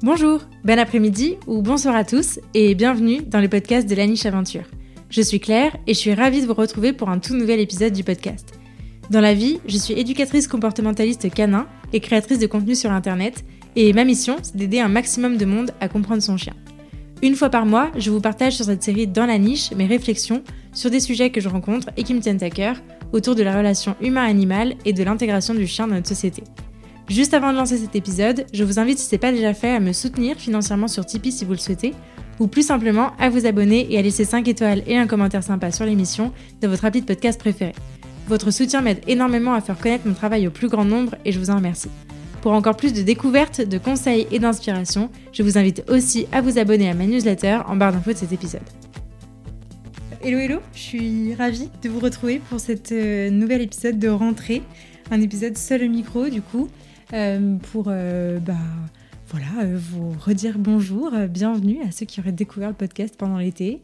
Bonjour, 0.00 0.42
bon 0.62 0.78
après-midi 0.78 1.38
ou 1.48 1.60
bonsoir 1.60 1.96
à 1.96 2.04
tous 2.04 2.38
et 2.54 2.76
bienvenue 2.76 3.20
dans 3.22 3.40
le 3.40 3.48
podcast 3.48 3.90
de 3.90 3.96
la 3.96 4.06
niche 4.06 4.26
aventure. 4.26 4.62
Je 5.10 5.20
suis 5.20 5.40
Claire 5.40 5.76
et 5.88 5.94
je 5.94 5.98
suis 5.98 6.14
ravie 6.14 6.40
de 6.40 6.46
vous 6.46 6.54
retrouver 6.54 6.92
pour 6.92 7.08
un 7.08 7.18
tout 7.18 7.34
nouvel 7.34 7.58
épisode 7.58 7.94
du 7.94 8.04
podcast. 8.04 8.60
Dans 9.10 9.20
la 9.20 9.34
vie, 9.34 9.58
je 9.66 9.76
suis 9.76 9.94
éducatrice 9.94 10.46
comportementaliste 10.46 11.34
canin 11.34 11.66
et 11.92 11.98
créatrice 11.98 12.38
de 12.38 12.46
contenu 12.46 12.76
sur 12.76 12.92
internet 12.92 13.44
et 13.74 13.92
ma 13.92 14.04
mission, 14.04 14.36
c'est 14.40 14.54
d'aider 14.54 14.78
un 14.78 14.86
maximum 14.86 15.36
de 15.36 15.44
monde 15.44 15.72
à 15.80 15.88
comprendre 15.88 16.22
son 16.22 16.36
chien. 16.36 16.54
Une 17.20 17.34
fois 17.34 17.50
par 17.50 17.66
mois, 17.66 17.90
je 17.96 18.12
vous 18.12 18.20
partage 18.20 18.54
sur 18.54 18.66
cette 18.66 18.84
série 18.84 19.08
Dans 19.08 19.26
la 19.26 19.38
niche 19.38 19.72
mes 19.72 19.86
réflexions 19.86 20.44
sur 20.72 20.90
des 20.90 21.00
sujets 21.00 21.30
que 21.30 21.40
je 21.40 21.48
rencontre 21.48 21.88
et 21.96 22.04
qui 22.04 22.14
me 22.14 22.20
tiennent 22.20 22.44
à 22.44 22.50
cœur 22.50 22.76
autour 23.12 23.34
de 23.34 23.42
la 23.42 23.56
relation 23.56 23.96
humain-animal 24.00 24.76
et 24.84 24.92
de 24.92 25.02
l'intégration 25.02 25.54
du 25.54 25.66
chien 25.66 25.88
dans 25.88 25.96
notre 25.96 26.06
société. 26.06 26.44
Juste 27.08 27.32
avant 27.32 27.52
de 27.52 27.56
lancer 27.56 27.78
cet 27.78 27.96
épisode, 27.96 28.44
je 28.52 28.64
vous 28.64 28.78
invite 28.78 28.98
si 28.98 29.06
ce 29.06 29.14
n'est 29.14 29.18
pas 29.18 29.32
déjà 29.32 29.54
fait 29.54 29.70
à 29.70 29.80
me 29.80 29.94
soutenir 29.94 30.36
financièrement 30.36 30.88
sur 30.88 31.06
Tipeee 31.06 31.32
si 31.32 31.46
vous 31.46 31.52
le 31.52 31.58
souhaitez, 31.58 31.94
ou 32.38 32.48
plus 32.48 32.66
simplement 32.66 33.12
à 33.18 33.30
vous 33.30 33.46
abonner 33.46 33.86
et 33.90 33.98
à 33.98 34.02
laisser 34.02 34.26
5 34.26 34.46
étoiles 34.46 34.82
et 34.86 34.98
un 34.98 35.06
commentaire 35.06 35.42
sympa 35.42 35.72
sur 35.72 35.86
l'émission 35.86 36.32
de 36.60 36.68
votre 36.68 36.82
rapide 36.82 37.06
podcast 37.06 37.40
préféré. 37.40 37.72
Votre 38.26 38.50
soutien 38.50 38.82
m'aide 38.82 39.00
énormément 39.06 39.54
à 39.54 39.62
faire 39.62 39.78
connaître 39.78 40.06
mon 40.06 40.12
travail 40.12 40.46
au 40.46 40.50
plus 40.50 40.68
grand 40.68 40.84
nombre 40.84 41.14
et 41.24 41.32
je 41.32 41.38
vous 41.38 41.48
en 41.48 41.56
remercie. 41.56 41.88
Pour 42.42 42.52
encore 42.52 42.76
plus 42.76 42.92
de 42.92 43.00
découvertes, 43.00 43.62
de 43.62 43.78
conseils 43.78 44.26
et 44.30 44.38
d'inspiration, 44.38 45.10
je 45.32 45.42
vous 45.42 45.56
invite 45.56 45.84
aussi 45.88 46.26
à 46.30 46.42
vous 46.42 46.58
abonner 46.58 46.90
à 46.90 46.94
ma 46.94 47.06
newsletter 47.06 47.60
en 47.66 47.76
barre 47.76 47.92
d'infos 47.92 48.12
de 48.12 48.18
cet 48.18 48.32
épisode. 48.32 48.60
Hello 50.22 50.36
hello, 50.38 50.58
je 50.74 50.78
suis 50.78 51.34
ravie 51.36 51.70
de 51.82 51.88
vous 51.88 52.00
retrouver 52.00 52.42
pour 52.50 52.60
cet 52.60 52.92
euh, 52.92 53.30
nouvel 53.30 53.62
épisode 53.62 53.98
de 53.98 54.08
rentrée, 54.08 54.62
un 55.10 55.22
épisode 55.22 55.56
seul 55.56 55.84
au 55.84 55.88
micro 55.88 56.28
du 56.28 56.42
coup, 56.42 56.68
pour 57.08 57.86
euh, 57.88 58.38
bah, 58.38 58.54
voilà, 59.28 59.46
vous 59.74 60.14
redire 60.20 60.58
bonjour, 60.58 61.10
bienvenue 61.30 61.80
à 61.82 61.90
ceux 61.90 62.04
qui 62.04 62.20
auraient 62.20 62.32
découvert 62.32 62.68
le 62.68 62.74
podcast 62.74 63.14
pendant 63.16 63.38
l'été. 63.38 63.80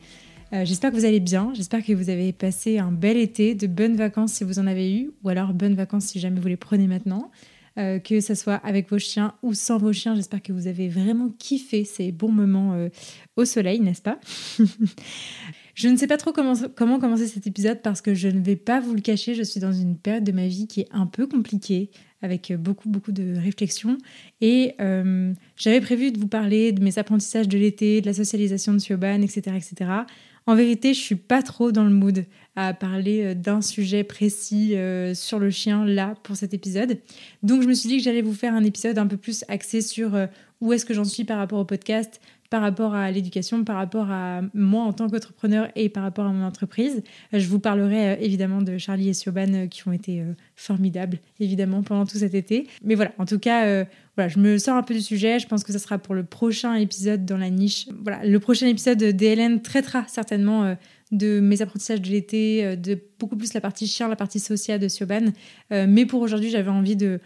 j'espère 0.52 0.90
que 0.90 0.96
vous 0.96 1.06
allez 1.06 1.20
bien, 1.20 1.52
j'espère 1.54 1.82
que 1.82 1.92
vous 1.94 2.10
avez 2.10 2.32
passé 2.32 2.78
un 2.78 2.92
bel 2.92 3.16
été, 3.16 3.54
de 3.54 3.66
bonnes 3.66 3.96
vacances 3.96 4.34
si 4.34 4.44
vous 4.44 4.58
en 4.58 4.66
avez 4.66 4.94
eu, 4.94 5.10
ou 5.22 5.30
alors 5.30 5.54
bonnes 5.54 5.74
vacances 5.74 6.04
si 6.04 6.20
jamais 6.20 6.38
vous 6.38 6.48
les 6.48 6.56
prenez 6.56 6.86
maintenant. 6.86 7.30
que 7.76 8.20
ce 8.20 8.34
soit 8.34 8.56
avec 8.56 8.90
vos 8.90 8.98
chiens 8.98 9.34
ou 9.42 9.54
sans 9.54 9.78
vos 9.78 9.92
chiens. 9.92 10.14
J'espère 10.14 10.42
que 10.42 10.52
vous 10.52 10.66
avez 10.66 10.88
vraiment 10.88 11.30
kiffé 11.38 11.84
ces 11.84 12.12
bons 12.12 12.32
moments 12.32 12.76
au 13.36 13.44
soleil, 13.46 13.80
n'est-ce 13.80 14.02
pas? 14.02 14.18
Je 15.74 15.88
ne 15.88 15.96
sais 15.96 16.06
pas 16.06 16.18
trop 16.18 16.32
comment 16.32 16.98
commencer 17.00 17.26
cet 17.26 17.48
épisode 17.48 17.82
parce 17.82 18.00
que 18.00 18.14
je 18.14 18.28
ne 18.28 18.40
vais 18.40 18.54
pas 18.54 18.78
vous 18.78 18.94
le 18.94 19.00
cacher, 19.00 19.34
je 19.34 19.42
suis 19.42 19.58
dans 19.58 19.72
une 19.72 19.96
période 19.96 20.22
de 20.22 20.30
ma 20.30 20.46
vie 20.46 20.68
qui 20.68 20.82
est 20.82 20.88
un 20.92 21.06
peu 21.06 21.26
compliquée, 21.26 21.90
avec 22.24 22.54
beaucoup, 22.54 22.88
beaucoup 22.88 23.12
de 23.12 23.36
réflexions. 23.36 23.98
Et 24.40 24.74
euh, 24.80 25.32
j'avais 25.56 25.82
prévu 25.82 26.10
de 26.10 26.18
vous 26.18 26.26
parler 26.26 26.72
de 26.72 26.82
mes 26.82 26.98
apprentissages 26.98 27.48
de 27.48 27.58
l'été, 27.58 28.00
de 28.00 28.06
la 28.06 28.14
socialisation 28.14 28.72
de 28.72 28.78
Sioban, 28.78 29.20
etc., 29.20 29.54
etc. 29.54 29.90
En 30.46 30.54
vérité, 30.54 30.94
je 30.94 31.00
suis 31.00 31.16
pas 31.16 31.42
trop 31.42 31.70
dans 31.70 31.84
le 31.84 31.90
mood 31.90 32.24
à 32.56 32.72
parler 32.72 33.24
euh, 33.24 33.34
d'un 33.34 33.60
sujet 33.60 34.04
précis 34.04 34.74
euh, 34.74 35.14
sur 35.14 35.38
le 35.38 35.50
chien 35.50 35.84
là 35.84 36.14
pour 36.22 36.36
cet 36.36 36.54
épisode. 36.54 36.98
Donc 37.42 37.62
je 37.62 37.68
me 37.68 37.74
suis 37.74 37.90
dit 37.90 37.98
que 37.98 38.02
j'allais 38.02 38.22
vous 38.22 38.32
faire 38.32 38.54
un 38.54 38.64
épisode 38.64 38.96
un 38.96 39.06
peu 39.06 39.18
plus 39.18 39.44
axé 39.48 39.82
sur 39.82 40.18
où 40.62 40.72
est-ce 40.72 40.86
que 40.86 40.94
j'en 40.94 41.04
suis 41.04 41.24
par 41.24 41.36
rapport 41.36 41.58
au 41.58 41.66
podcast, 41.66 42.22
par 42.50 42.62
rapport 42.62 42.94
à 42.94 43.10
l'éducation, 43.10 43.64
par 43.64 43.76
rapport 43.76 44.10
à 44.10 44.42
moi 44.54 44.84
en 44.84 44.92
tant 44.92 45.08
qu'entrepreneur 45.08 45.68
et 45.76 45.88
par 45.88 46.02
rapport 46.02 46.26
à 46.26 46.32
mon 46.32 46.44
entreprise. 46.44 47.02
Euh, 47.32 47.38
je 47.38 47.48
vous 47.48 47.58
parlerai 47.58 48.10
euh, 48.10 48.16
évidemment 48.20 48.62
de 48.62 48.78
Charlie 48.78 49.08
et 49.08 49.14
Sioban 49.14 49.52
euh, 49.54 49.66
qui 49.66 49.86
ont 49.88 49.92
été 49.92 50.22
formidables 50.56 51.18
évidemment 51.40 51.82
pendant 51.82 52.06
tout 52.06 52.18
cet 52.18 52.34
été. 52.34 52.68
Mais 52.82 52.94
voilà, 52.94 53.12
en 53.18 53.24
tout 53.24 53.38
cas, 53.38 53.84
voilà, 54.16 54.28
je 54.28 54.38
me 54.38 54.58
sors 54.58 54.76
un 54.76 54.82
peu 54.82 54.94
du 54.94 55.00
sujet. 55.00 55.38
Je 55.38 55.46
pense 55.46 55.64
que 55.64 55.72
ça 55.72 55.78
sera 55.78 55.98
pour 55.98 56.14
le 56.14 56.24
prochain 56.24 56.74
épisode 56.74 57.24
dans 57.24 57.36
la 57.36 57.50
niche. 57.50 57.88
Voilà, 58.02 58.24
le 58.24 58.38
prochain 58.38 58.66
épisode 58.66 58.98
DLN 58.98 59.60
traitera 59.60 60.04
certainement 60.06 60.76
de 61.12 61.40
mes 61.40 61.62
apprentissages 61.62 62.00
de 62.00 62.08
l'été, 62.08 62.76
de 62.76 62.98
beaucoup 63.18 63.36
plus 63.36 63.52
la 63.54 63.60
partie 63.60 63.86
chien, 63.86 64.08
la 64.08 64.16
partie 64.16 64.40
sociale 64.40 64.78
de 64.78 64.88
Sioban. 64.88 65.32
mais 65.70 66.06
pour 66.06 66.22
aujourd'hui, 66.22 66.50
j'avais 66.50 66.70
envie 66.70 66.96
de 66.96 67.20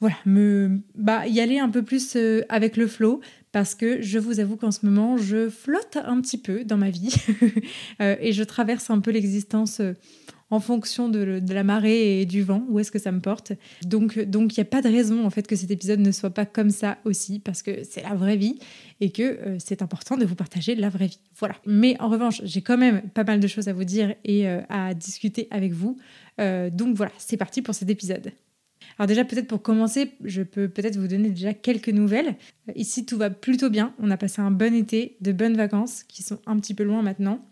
voilà, 0.00 0.16
me 0.24 0.80
bah, 0.94 1.26
y 1.26 1.40
aller 1.40 1.58
un 1.58 1.68
peu 1.68 1.82
plus 1.82 2.16
avec 2.48 2.76
le 2.76 2.86
flow, 2.86 3.20
parce 3.52 3.74
que 3.74 4.00
je 4.00 4.18
vous 4.18 4.40
avoue 4.40 4.56
qu'en 4.56 4.70
ce 4.70 4.86
moment, 4.86 5.16
je 5.16 5.48
flotte 5.48 5.98
un 6.04 6.20
petit 6.20 6.38
peu 6.38 6.64
dans 6.64 6.76
ma 6.76 6.90
vie 6.90 7.14
euh, 8.00 8.16
et 8.20 8.32
je 8.32 8.42
traverse 8.44 8.90
un 8.90 9.00
peu 9.00 9.10
l'existence 9.10 9.80
euh, 9.80 9.94
en 10.50 10.60
fonction 10.60 11.08
de, 11.08 11.40
la 11.48 11.62
marée 11.62 12.20
et 12.20 12.26
du 12.26 12.42
vent, 12.42 12.64
où 12.68 12.80
est-ce 12.80 12.90
que 12.90 12.98
ça 12.98 13.12
me 13.12 13.20
porte. 13.20 13.52
Donc 13.84 14.16
il 14.16 14.28
n'y 14.28 14.60
a 14.60 14.64
pas 14.64 14.82
de 14.82 14.88
raison 14.88 15.24
en 15.24 15.30
fait 15.30 15.46
que 15.46 15.54
cet 15.54 15.70
épisode 15.70 16.00
ne 16.00 16.10
soit 16.10 16.30
pas 16.30 16.44
comme 16.44 16.70
ça 16.70 16.98
aussi, 17.04 17.38
parce 17.38 17.62
que 17.62 17.84
c'est 17.84 18.02
la 18.02 18.14
vraie 18.14 18.36
vie 18.36 18.58
et 19.00 19.10
que 19.10 19.22
euh, 19.22 19.56
c'est 19.60 19.80
important 19.80 20.16
de 20.16 20.24
vous 20.24 20.34
partager 20.34 20.74
la 20.74 20.88
vraie 20.88 21.06
vie. 21.06 21.20
Voilà. 21.38 21.54
Mais 21.66 21.96
en 22.00 22.08
revanche, 22.08 22.40
j'ai 22.44 22.62
quand 22.62 22.78
même 22.78 23.02
pas 23.14 23.22
mal 23.22 23.38
de 23.38 23.46
choses 23.46 23.68
à 23.68 23.72
vous 23.72 23.84
dire 23.84 24.14
et 24.24 24.48
à 24.48 24.92
discuter 24.94 25.46
avec 25.50 25.72
vous. 25.72 25.98
donc 26.38 26.96
voilà, 26.96 27.12
c'est 27.18 27.36
parti 27.36 27.62
pour 27.62 27.74
cet 27.74 27.90
épisode. 27.90 28.32
Alors 28.98 29.06
déjà, 29.06 29.24
peut-être 29.24 29.46
pour 29.46 29.62
commencer, 29.62 30.12
je 30.24 30.42
peux 30.42 30.68
peut-être 30.68 30.96
vous 30.96 31.08
donner 31.08 31.30
déjà 31.30 31.54
quelques 31.54 31.88
nouvelles. 31.88 32.36
Euh, 32.68 32.72
ici, 32.76 33.06
tout 33.06 33.16
va 33.16 33.30
plutôt 33.30 33.70
bien. 33.70 33.94
On 33.98 34.10
a 34.10 34.16
passé 34.16 34.42
un 34.42 34.50
bon 34.50 34.74
été, 34.74 35.16
de 35.20 35.32
bonnes 35.32 35.56
vacances, 35.56 36.02
qui 36.04 36.22
sont 36.22 36.38
un 36.46 36.58
petit 36.58 36.74
peu 36.74 36.84
loin 36.84 37.02
maintenant. 37.02 37.44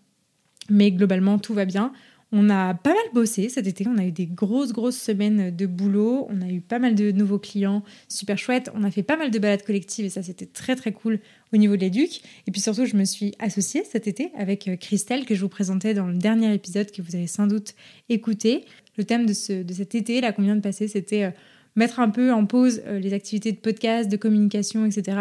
Mais 0.68 0.90
globalement, 0.90 1.38
tout 1.38 1.54
va 1.54 1.64
bien. 1.64 1.92
On 2.30 2.50
a 2.50 2.74
pas 2.74 2.90
mal 2.90 3.04
bossé 3.14 3.48
cet 3.48 3.66
été, 3.66 3.86
on 3.88 3.96
a 3.96 4.04
eu 4.04 4.12
des 4.12 4.26
grosses, 4.26 4.72
grosses 4.74 4.98
semaines 4.98 5.54
de 5.54 5.64
boulot, 5.64 6.26
on 6.28 6.42
a 6.42 6.48
eu 6.48 6.60
pas 6.60 6.78
mal 6.78 6.94
de 6.94 7.10
nouveaux 7.10 7.38
clients, 7.38 7.82
super 8.06 8.36
chouette, 8.36 8.70
on 8.74 8.84
a 8.84 8.90
fait 8.90 9.02
pas 9.02 9.16
mal 9.16 9.30
de 9.30 9.38
balades 9.38 9.62
collectives 9.62 10.04
et 10.04 10.10
ça 10.10 10.22
c'était 10.22 10.44
très 10.44 10.76
très 10.76 10.92
cool 10.92 11.20
au 11.54 11.56
niveau 11.56 11.74
de 11.76 11.80
l'éduc. 11.80 12.20
Et 12.46 12.50
puis 12.50 12.60
surtout, 12.60 12.84
je 12.84 12.96
me 12.96 13.04
suis 13.04 13.34
associée 13.38 13.82
cet 13.90 14.06
été 14.06 14.30
avec 14.36 14.68
euh, 14.68 14.76
Christelle 14.76 15.24
que 15.24 15.34
je 15.34 15.40
vous 15.40 15.48
présentais 15.48 15.94
dans 15.94 16.06
le 16.06 16.18
dernier 16.18 16.52
épisode 16.52 16.90
que 16.90 17.00
vous 17.00 17.16
avez 17.16 17.28
sans 17.28 17.46
doute 17.46 17.74
écouté 18.10 18.66
le 18.98 19.04
thème 19.04 19.24
de, 19.24 19.32
ce, 19.32 19.62
de 19.62 19.72
cet 19.72 19.94
été, 19.94 20.20
là, 20.20 20.32
qu'on 20.32 20.42
vient 20.42 20.56
de 20.56 20.60
passer, 20.60 20.88
c'était 20.88 21.24
euh, 21.24 21.30
mettre 21.76 22.00
un 22.00 22.10
peu 22.10 22.32
en 22.32 22.44
pause 22.44 22.82
euh, 22.86 22.98
les 22.98 23.14
activités 23.14 23.52
de 23.52 23.56
podcast, 23.56 24.10
de 24.10 24.16
communication, 24.16 24.84
etc. 24.84 25.16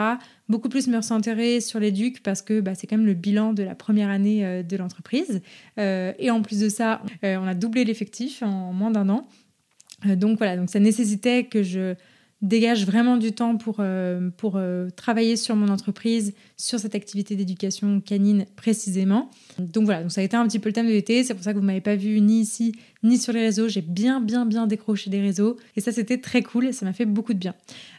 Beaucoup 0.49 0.67
plus 0.67 0.87
me 0.87 0.97
recentrer 0.97 1.61
sur 1.61 1.79
l'éduc 1.79 2.23
parce 2.23 2.41
que 2.41 2.59
bah, 2.59 2.73
c'est 2.75 2.87
quand 2.87 2.97
même 2.97 3.05
le 3.05 3.13
bilan 3.13 3.53
de 3.53 3.63
la 3.63 3.75
première 3.75 4.09
année 4.09 4.45
euh, 4.45 4.63
de 4.63 4.75
l'entreprise. 4.75 5.41
et 5.77 6.31
en 6.31 6.41
plus 6.41 6.59
de 6.59 6.69
ça, 6.69 7.01
on 7.23 7.47
a 7.47 7.53
doublé 7.53 7.85
l'effectif 7.85 8.41
en 8.41 8.73
moins 8.73 8.89
d'un 8.89 9.09
an. 9.09 9.27
donc 10.05 10.39
voilà, 10.39 10.57
donc 10.57 10.69
ça 10.69 10.79
nécessitait 10.79 11.43
que 11.43 11.61
je 11.61 11.93
dégage 12.41 12.85
vraiment 12.85 13.17
du 13.17 13.31
temps 13.31 13.57
pour, 13.57 13.77
euh, 13.79 14.29
pour 14.37 14.53
euh, 14.57 14.89
travailler 14.95 15.35
sur 15.35 15.55
mon 15.55 15.69
entreprise, 15.69 16.33
sur 16.55 16.79
cette 16.79 16.93
activité 16.93 17.35
d'éducation 17.35 17.99
canine 17.99 18.45
précisément. 18.55 19.31
Donc 19.57 19.85
voilà, 19.85 20.01
donc 20.03 20.11
ça 20.11 20.21
a 20.21 20.23
été 20.23 20.37
un 20.37 20.47
petit 20.47 20.59
peu 20.59 20.69
le 20.69 20.73
thème 20.73 20.85
de 20.85 20.91
l'été, 20.91 21.23
c'est 21.23 21.33
pour 21.33 21.43
ça 21.43 21.51
que 21.51 21.57
vous 21.57 21.63
ne 21.63 21.67
m'avez 21.67 21.81
pas 21.81 21.95
vu 21.95 22.21
ni 22.21 22.41
ici 22.41 22.73
ni 23.03 23.17
sur 23.17 23.33
les 23.33 23.41
réseaux, 23.41 23.67
j'ai 23.67 23.81
bien 23.81 24.19
bien 24.19 24.45
bien 24.45 24.67
décroché 24.67 25.09
des 25.09 25.21
réseaux 25.21 25.57
et 25.75 25.81
ça 25.81 25.91
c'était 25.91 26.17
très 26.17 26.41
cool 26.41 26.73
ça 26.73 26.85
m'a 26.85 26.93
fait 26.93 27.05
beaucoup 27.05 27.33
de 27.33 27.39
bien. 27.39 27.55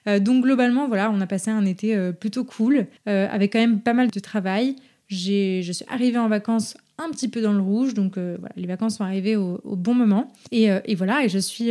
Euh, 0.07 0.21
donc 0.21 0.45
globalement 0.45 0.87
voilà, 0.87 1.11
on 1.11 1.21
a 1.21 1.27
passé 1.27 1.51
un 1.51 1.65
été 1.65 1.97
plutôt 2.13 2.45
cool 2.45 2.87
avec 3.07 3.53
quand 3.53 3.61
même 3.61 3.81
pas 3.81 3.95
mal 3.95 4.11
de 4.11 4.21
travail. 4.21 4.77
Je 5.09 5.71
suis 5.73 5.85
arrivée 5.89 6.19
en 6.19 6.29
vacances 6.29 6.77
un 6.99 7.11
petit 7.11 7.29
peu 7.29 7.41
dans 7.41 7.53
le 7.53 7.61
rouge, 7.61 7.95
donc 7.95 8.19
voilà, 8.19 8.53
les 8.57 8.67
vacances 8.67 8.99
sont 8.99 9.05
arrivées 9.05 9.37
au, 9.37 9.61
bon 9.65 9.95
moment 9.95 10.33
et, 10.53 10.69
et, 10.85 10.95
voilà, 10.95 11.25
et 11.25 11.29
je 11.29 11.39
suis 11.39 11.71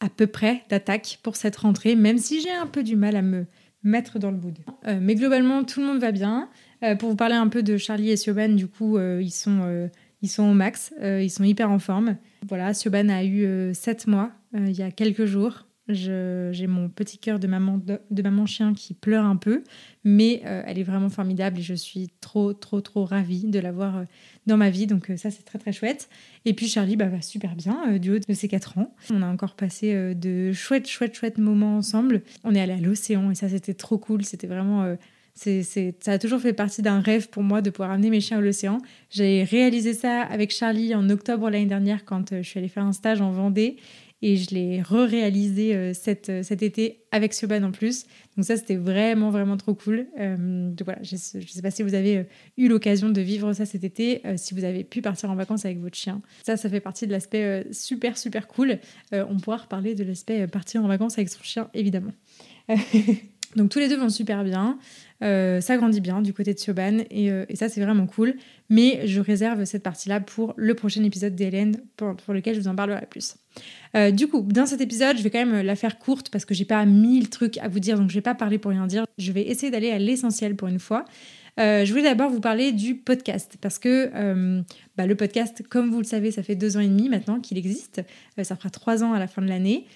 à 0.00 0.08
peu 0.08 0.26
près 0.26 0.62
d'attaque 0.68 1.18
pour 1.22 1.36
cette 1.36 1.56
rentrée, 1.56 1.96
même 1.96 2.18
si 2.18 2.40
j'ai 2.40 2.52
un 2.52 2.66
peu 2.66 2.82
du 2.82 2.96
mal 2.96 3.16
à 3.16 3.22
me 3.22 3.46
mettre 3.82 4.18
dans 4.18 4.30
le 4.30 4.36
mood. 4.36 4.58
Euh, 4.86 4.98
mais 5.00 5.14
globalement, 5.14 5.64
tout 5.64 5.80
le 5.80 5.86
monde 5.86 5.98
va 5.98 6.12
bien. 6.12 6.50
Euh, 6.82 6.96
pour 6.96 7.10
vous 7.10 7.16
parler 7.16 7.34
un 7.34 7.48
peu 7.48 7.62
de 7.62 7.76
Charlie 7.76 8.10
et 8.10 8.16
Sioban, 8.16 8.50
du 8.50 8.66
coup, 8.66 8.98
euh, 8.98 9.20
ils, 9.22 9.30
sont, 9.30 9.88
ils 10.22 10.28
sont 10.28 10.44
au 10.44 10.54
max, 10.54 10.92
ils 11.00 11.30
sont 11.30 11.44
hyper 11.44 11.70
en 11.70 11.78
forme. 11.78 12.16
Voilà, 12.46 12.74
Sioban 12.74 13.08
a 13.08 13.24
eu 13.24 13.72
7 13.72 14.06
mois 14.06 14.32
il 14.54 14.72
y 14.72 14.82
a 14.82 14.90
quelques 14.90 15.24
jours. 15.24 15.65
J'ai 15.88 16.66
mon 16.66 16.88
petit 16.88 17.18
cœur 17.18 17.38
de 17.38 17.46
maman, 17.46 17.78
de, 17.78 18.22
maman 18.22 18.46
chien 18.46 18.74
qui 18.74 18.94
pleure 18.94 19.24
un 19.24 19.36
peu, 19.36 19.62
mais 20.04 20.42
elle 20.44 20.78
est 20.78 20.84
vraiment 20.84 21.10
formidable 21.10 21.58
et 21.60 21.62
je 21.62 21.74
suis 21.74 22.08
trop, 22.20 22.52
trop, 22.52 22.80
trop 22.80 23.04
ravie 23.04 23.44
de 23.44 23.58
l'avoir 23.60 24.04
dans 24.46 24.56
ma 24.56 24.70
vie. 24.70 24.86
Donc 24.86 25.12
ça, 25.16 25.30
c'est 25.30 25.44
très, 25.44 25.58
très 25.58 25.72
chouette. 25.72 26.08
Et 26.44 26.54
puis 26.54 26.68
Charlie 26.68 26.96
bah, 26.96 27.08
va 27.08 27.20
super 27.20 27.54
bien 27.56 27.76
euh, 27.88 27.98
du 27.98 28.12
haut 28.12 28.18
de 28.18 28.34
ses 28.34 28.48
4 28.48 28.78
ans. 28.78 28.94
On 29.12 29.20
a 29.20 29.26
encore 29.26 29.54
passé 29.54 29.92
euh, 29.92 30.14
de 30.14 30.52
chouettes, 30.52 30.88
chouettes, 30.88 31.14
chouettes 31.14 31.38
moments 31.38 31.76
ensemble. 31.76 32.22
On 32.44 32.54
est 32.54 32.60
allé 32.60 32.72
à 32.72 32.78
l'océan 32.78 33.30
et 33.30 33.34
ça, 33.34 33.48
c'était 33.48 33.74
trop 33.74 33.98
cool. 33.98 34.24
C'était 34.24 34.46
vraiment. 34.46 34.84
Euh, 34.84 34.94
c'est, 35.34 35.62
ça 36.00 36.12
a 36.12 36.18
toujours 36.18 36.40
fait 36.40 36.54
partie 36.54 36.80
d'un 36.80 37.00
rêve 37.00 37.28
pour 37.28 37.42
moi 37.42 37.60
de 37.60 37.68
pouvoir 37.68 37.90
amener 37.90 38.08
mes 38.08 38.22
chiens 38.22 38.38
à 38.38 38.40
l'océan. 38.40 38.78
J'ai 39.10 39.44
réalisé 39.44 39.92
ça 39.92 40.22
avec 40.22 40.50
Charlie 40.50 40.94
en 40.94 41.10
octobre 41.10 41.50
l'année 41.50 41.66
dernière 41.66 42.06
quand 42.06 42.34
je 42.36 42.40
suis 42.40 42.58
allée 42.58 42.68
faire 42.68 42.84
un 42.84 42.94
stage 42.94 43.20
en 43.20 43.32
Vendée 43.32 43.76
et 44.26 44.36
je 44.36 44.52
l'ai 44.52 44.82
re-réalisé 44.82 45.76
euh, 45.76 45.94
cet, 45.94 46.30
euh, 46.30 46.42
cet 46.42 46.60
été 46.64 47.04
avec 47.12 47.32
Sioban 47.32 47.62
en 47.62 47.70
plus. 47.70 48.06
Donc 48.36 48.44
ça, 48.44 48.56
c'était 48.56 48.74
vraiment, 48.74 49.30
vraiment 49.30 49.56
trop 49.56 49.72
cool. 49.72 50.08
Euh, 50.18 50.72
voilà, 50.84 51.00
je 51.04 51.14
ne 51.14 51.46
sais 51.46 51.62
pas 51.62 51.70
si 51.70 51.84
vous 51.84 51.94
avez 51.94 52.26
eu 52.56 52.66
l'occasion 52.66 53.08
de 53.08 53.20
vivre 53.20 53.52
ça 53.52 53.64
cet 53.64 53.84
été, 53.84 54.22
si 54.36 54.52
vous 54.52 54.64
avez 54.64 54.82
pu 54.82 55.00
partir 55.00 55.30
en 55.30 55.36
vacances 55.36 55.64
avec 55.64 55.78
votre 55.78 55.96
chien. 55.96 56.20
Ça, 56.44 56.56
ça 56.56 56.68
fait 56.68 56.80
partie 56.80 57.06
de 57.06 57.12
l'aspect 57.12 57.66
super, 57.70 58.18
super 58.18 58.48
cool. 58.48 58.78
on 59.12 59.38
pourra 59.38 59.58
reparler 59.58 59.94
de 59.94 60.04
l'aspect 60.04 60.46
partir 60.48 60.84
en 60.84 60.88
vacances 60.88 61.16
avec 61.16 61.30
son 61.30 61.42
chien, 61.42 61.70
évidemment. 61.72 62.12
Donc 63.56 63.70
tous 63.70 63.78
les 63.78 63.88
deux 63.88 63.96
vont 63.96 64.10
super 64.10 64.44
bien. 64.44 64.78
Euh, 65.22 65.62
ça 65.62 65.78
grandit 65.78 66.02
bien 66.02 66.20
du 66.20 66.34
côté 66.34 66.52
de 66.52 66.58
Sioban 66.58 66.98
et, 67.10 67.30
euh, 67.30 67.46
et 67.48 67.56
ça 67.56 67.68
c'est 67.68 67.82
vraiment 67.82 68.06
cool. 68.06 68.34
Mais 68.68 69.06
je 69.06 69.20
réserve 69.20 69.64
cette 69.64 69.82
partie-là 69.82 70.20
pour 70.20 70.52
le 70.56 70.74
prochain 70.74 71.02
épisode 71.04 71.34
d'Hélène 71.34 71.80
pour, 71.96 72.34
lequel 72.34 72.54
je 72.54 72.60
vous 72.60 72.68
en 72.68 72.76
parlerai 72.76 73.06
plus. 73.08 73.36
Euh, 73.96 74.10
du 74.10 74.28
coup, 74.28 74.42
dans 74.42 74.66
cet 74.66 74.80
épisode, 74.80 75.16
je 75.16 75.22
vais 75.22 75.30
quand 75.30 75.44
même 75.44 75.62
la 75.62 75.76
faire 75.76 75.98
courte 75.98 76.28
parce 76.30 76.44
que 76.44 76.54
j'ai 76.54 76.66
pas 76.66 76.84
mille 76.84 77.30
trucs 77.30 77.56
à 77.58 77.68
vous 77.68 77.80
dire, 77.80 77.98
donc 77.98 78.10
je 78.10 78.14
vais 78.14 78.22
pas 78.22 78.34
parler 78.34 78.58
pour 78.58 78.70
rien 78.70 78.86
dire. 78.86 79.06
Je 79.18 79.32
vais 79.32 79.42
essayer 79.42 79.70
d'aller 79.70 79.90
à 79.90 79.98
l'essentiel 79.98 80.54
pour 80.54 80.68
une 80.68 80.78
fois. 80.78 81.04
Je 81.58 81.88
voulais 81.88 82.02
d'abord 82.02 82.28
vous 82.28 82.40
parler 82.40 82.72
du 82.72 82.96
podcast 82.96 83.56
parce 83.62 83.78
que 83.78 84.10
bah, 84.98 85.06
le 85.06 85.14
podcast, 85.14 85.62
comme 85.70 85.90
vous 85.90 85.98
le 85.98 86.04
savez, 86.04 86.30
ça 86.30 86.42
fait 86.42 86.54
deux 86.54 86.76
ans 86.76 86.80
et 86.80 86.88
demi 86.88 87.08
maintenant 87.08 87.40
qu'il 87.40 87.56
existe. 87.56 88.02
Ça 88.42 88.56
fera 88.56 88.68
trois 88.68 89.02
ans 89.02 89.14
à 89.14 89.18
la 89.18 89.26
fin 89.26 89.40
de 89.40 89.48
l'année. 89.48 89.86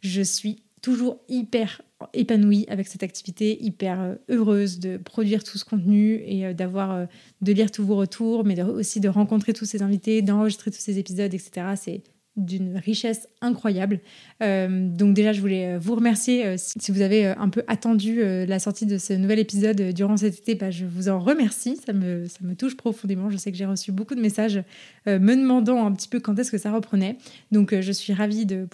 Je 0.00 0.22
suis 0.22 0.62
toujours 0.82 1.18
hyper 1.28 1.82
épanouie 2.14 2.64
avec 2.68 2.88
cette 2.88 3.02
activité, 3.02 3.62
hyper 3.62 4.00
euh, 4.00 4.14
heureuse 4.30 4.78
de 4.78 4.96
produire 4.96 5.44
tout 5.44 5.58
ce 5.58 5.64
contenu 5.64 6.22
et 6.24 6.46
euh, 6.46 6.54
d'avoir, 6.54 7.06
de 7.42 7.52
lire 7.52 7.70
tous 7.70 7.84
vos 7.84 7.96
retours, 7.96 8.44
mais 8.44 8.60
aussi 8.62 9.00
de 9.00 9.08
rencontrer 9.08 9.52
tous 9.52 9.66
ces 9.66 9.82
invités, 9.82 10.22
d'enregistrer 10.22 10.70
tous 10.70 10.80
ces 10.80 10.98
épisodes, 10.98 11.32
etc. 11.34 11.74
C'est 11.76 12.02
d'une 12.44 12.76
richesse 12.76 13.28
incroyable. 13.40 14.00
Euh, 14.42 14.88
donc 14.88 15.14
déjà, 15.14 15.32
je 15.32 15.40
voulais 15.40 15.74
euh, 15.74 15.78
vous 15.78 15.94
remercier 15.94 16.46
euh, 16.46 16.54
si, 16.56 16.90
vous 16.90 17.02
avez 17.02 17.26
un 17.26 17.48
peu 17.48 17.62
attendu 17.68 18.20
la 18.20 18.58
sortie 18.58 18.86
de 18.86 18.98
ce 18.98 19.12
nouvel 19.12 19.38
épisode 19.38 19.92
durant 19.92 20.16
cet 20.16 20.38
été. 20.38 20.54
Bah, 20.54 20.70
je 20.70 20.84
vous 20.84 21.08
en 21.08 21.18
remercie, 21.18 21.78
ça 21.84 21.92
me, 21.92 22.26
ça 22.26 22.38
me 22.42 22.54
touche 22.54 22.76
profondément. 22.76 23.30
Je 23.30 23.36
sais 23.36 23.52
que 23.52 23.58
j'ai 23.58 23.66
reçu 23.66 23.92
beaucoup 23.92 24.14
de 24.14 24.20
messages 24.20 24.62
me 25.06 25.34
demandant 25.34 25.86
un 25.86 25.92
petit 25.92 26.08
peu 26.08 26.20
quand 26.20 26.38
est-ce 26.38 26.50
que 26.50 26.58
ça 26.58 26.72
reprenait. 26.72 27.16
Donc 27.52 27.78
je 27.78 27.92
suis 27.92 28.12
ravie 28.12 28.46
de 28.46 28.66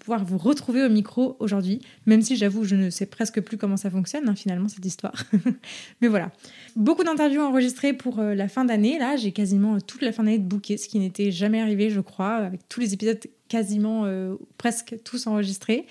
pouvoir 0.00 0.24
vous 0.24 0.38
retrouver 0.38 0.84
au 0.84 0.88
micro 0.88 1.36
aujourd'hui, 1.38 1.80
même 2.06 2.22
si 2.22 2.36
j'avoue, 2.36 2.64
je 2.64 2.76
ne 2.76 2.90
sais 2.90 3.06
presque 3.06 3.40
plus 3.40 3.56
comment 3.56 3.76
ça 3.76 3.90
fonctionne 3.90 4.28
hein, 4.28 4.34
finalement 4.34 4.68
cette 4.68 4.84
histoire. 4.84 5.24
Mais 6.00 6.08
voilà, 6.08 6.32
beaucoup 6.76 7.04
d'interviews 7.04 7.42
enregistrées 7.42 7.92
pour 7.92 8.20
la 8.20 8.48
fin 8.48 8.64
d'année. 8.64 8.98
Là, 8.98 9.16
j'ai 9.16 9.32
quasiment 9.32 9.80
toute 9.80 10.02
la 10.02 10.12
fin 10.12 10.24
d'année 10.24 10.38
de 10.38 10.46
booker, 10.46 10.76
ce 10.76 10.88
qui 10.88 10.98
n'était 10.98 11.30
jamais 11.30 11.60
arrivé, 11.60 11.90
je 11.90 12.00
crois, 12.00 12.36
avec 12.36 12.68
tous 12.68 12.80
les 12.80 12.94
épisodes 12.94 13.09
quasiment 13.48 14.04
euh, 14.04 14.36
presque 14.56 14.96
tous 15.04 15.26
enregistrés. 15.26 15.86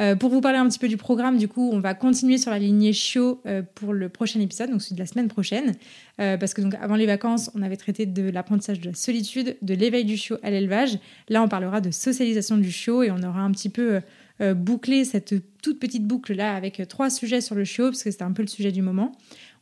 Euh, 0.00 0.16
pour 0.16 0.30
vous 0.30 0.40
parler 0.40 0.58
un 0.58 0.68
petit 0.68 0.80
peu 0.80 0.88
du 0.88 0.96
programme, 0.96 1.38
du 1.38 1.46
coup, 1.46 1.70
on 1.72 1.78
va 1.78 1.94
continuer 1.94 2.36
sur 2.36 2.50
la 2.50 2.58
lignée 2.58 2.92
show 2.92 3.40
euh, 3.46 3.62
pour 3.74 3.92
le 3.92 4.08
prochain 4.08 4.40
épisode, 4.40 4.70
donc 4.70 4.82
celui 4.82 4.96
de 4.96 5.00
la 5.00 5.06
semaine 5.06 5.28
prochaine, 5.28 5.74
parce 6.16 6.54
que 6.54 6.60
donc 6.60 6.74
avant 6.80 6.96
les 6.96 7.06
vacances, 7.06 7.50
on 7.54 7.62
avait 7.62 7.76
traité 7.76 8.06
de 8.06 8.28
l'apprentissage 8.28 8.80
de 8.80 8.88
la 8.88 8.94
solitude, 8.94 9.56
de 9.62 9.74
l'éveil 9.74 10.04
du 10.04 10.16
chiot 10.16 10.36
à 10.42 10.50
l'élevage. 10.50 10.98
Là, 11.28 11.42
on 11.42 11.48
parlera 11.48 11.80
de 11.80 11.90
socialisation 11.90 12.56
du 12.56 12.70
chiot 12.70 13.02
et 13.02 13.10
on 13.10 13.22
aura 13.22 13.40
un 13.40 13.50
petit 13.50 13.68
peu 13.68 14.00
bouclé 14.40 15.04
cette 15.04 15.34
toute 15.62 15.78
petite 15.78 16.04
boucle 16.06 16.34
là 16.34 16.54
avec 16.54 16.82
trois 16.88 17.10
sujets 17.10 17.40
sur 17.40 17.54
le 17.54 17.64
chiot, 17.64 17.86
parce 17.86 18.02
que 18.02 18.10
c'était 18.10 18.24
un 18.24 18.32
peu 18.32 18.42
le 18.42 18.48
sujet 18.48 18.72
du 18.72 18.82
moment. 18.82 19.12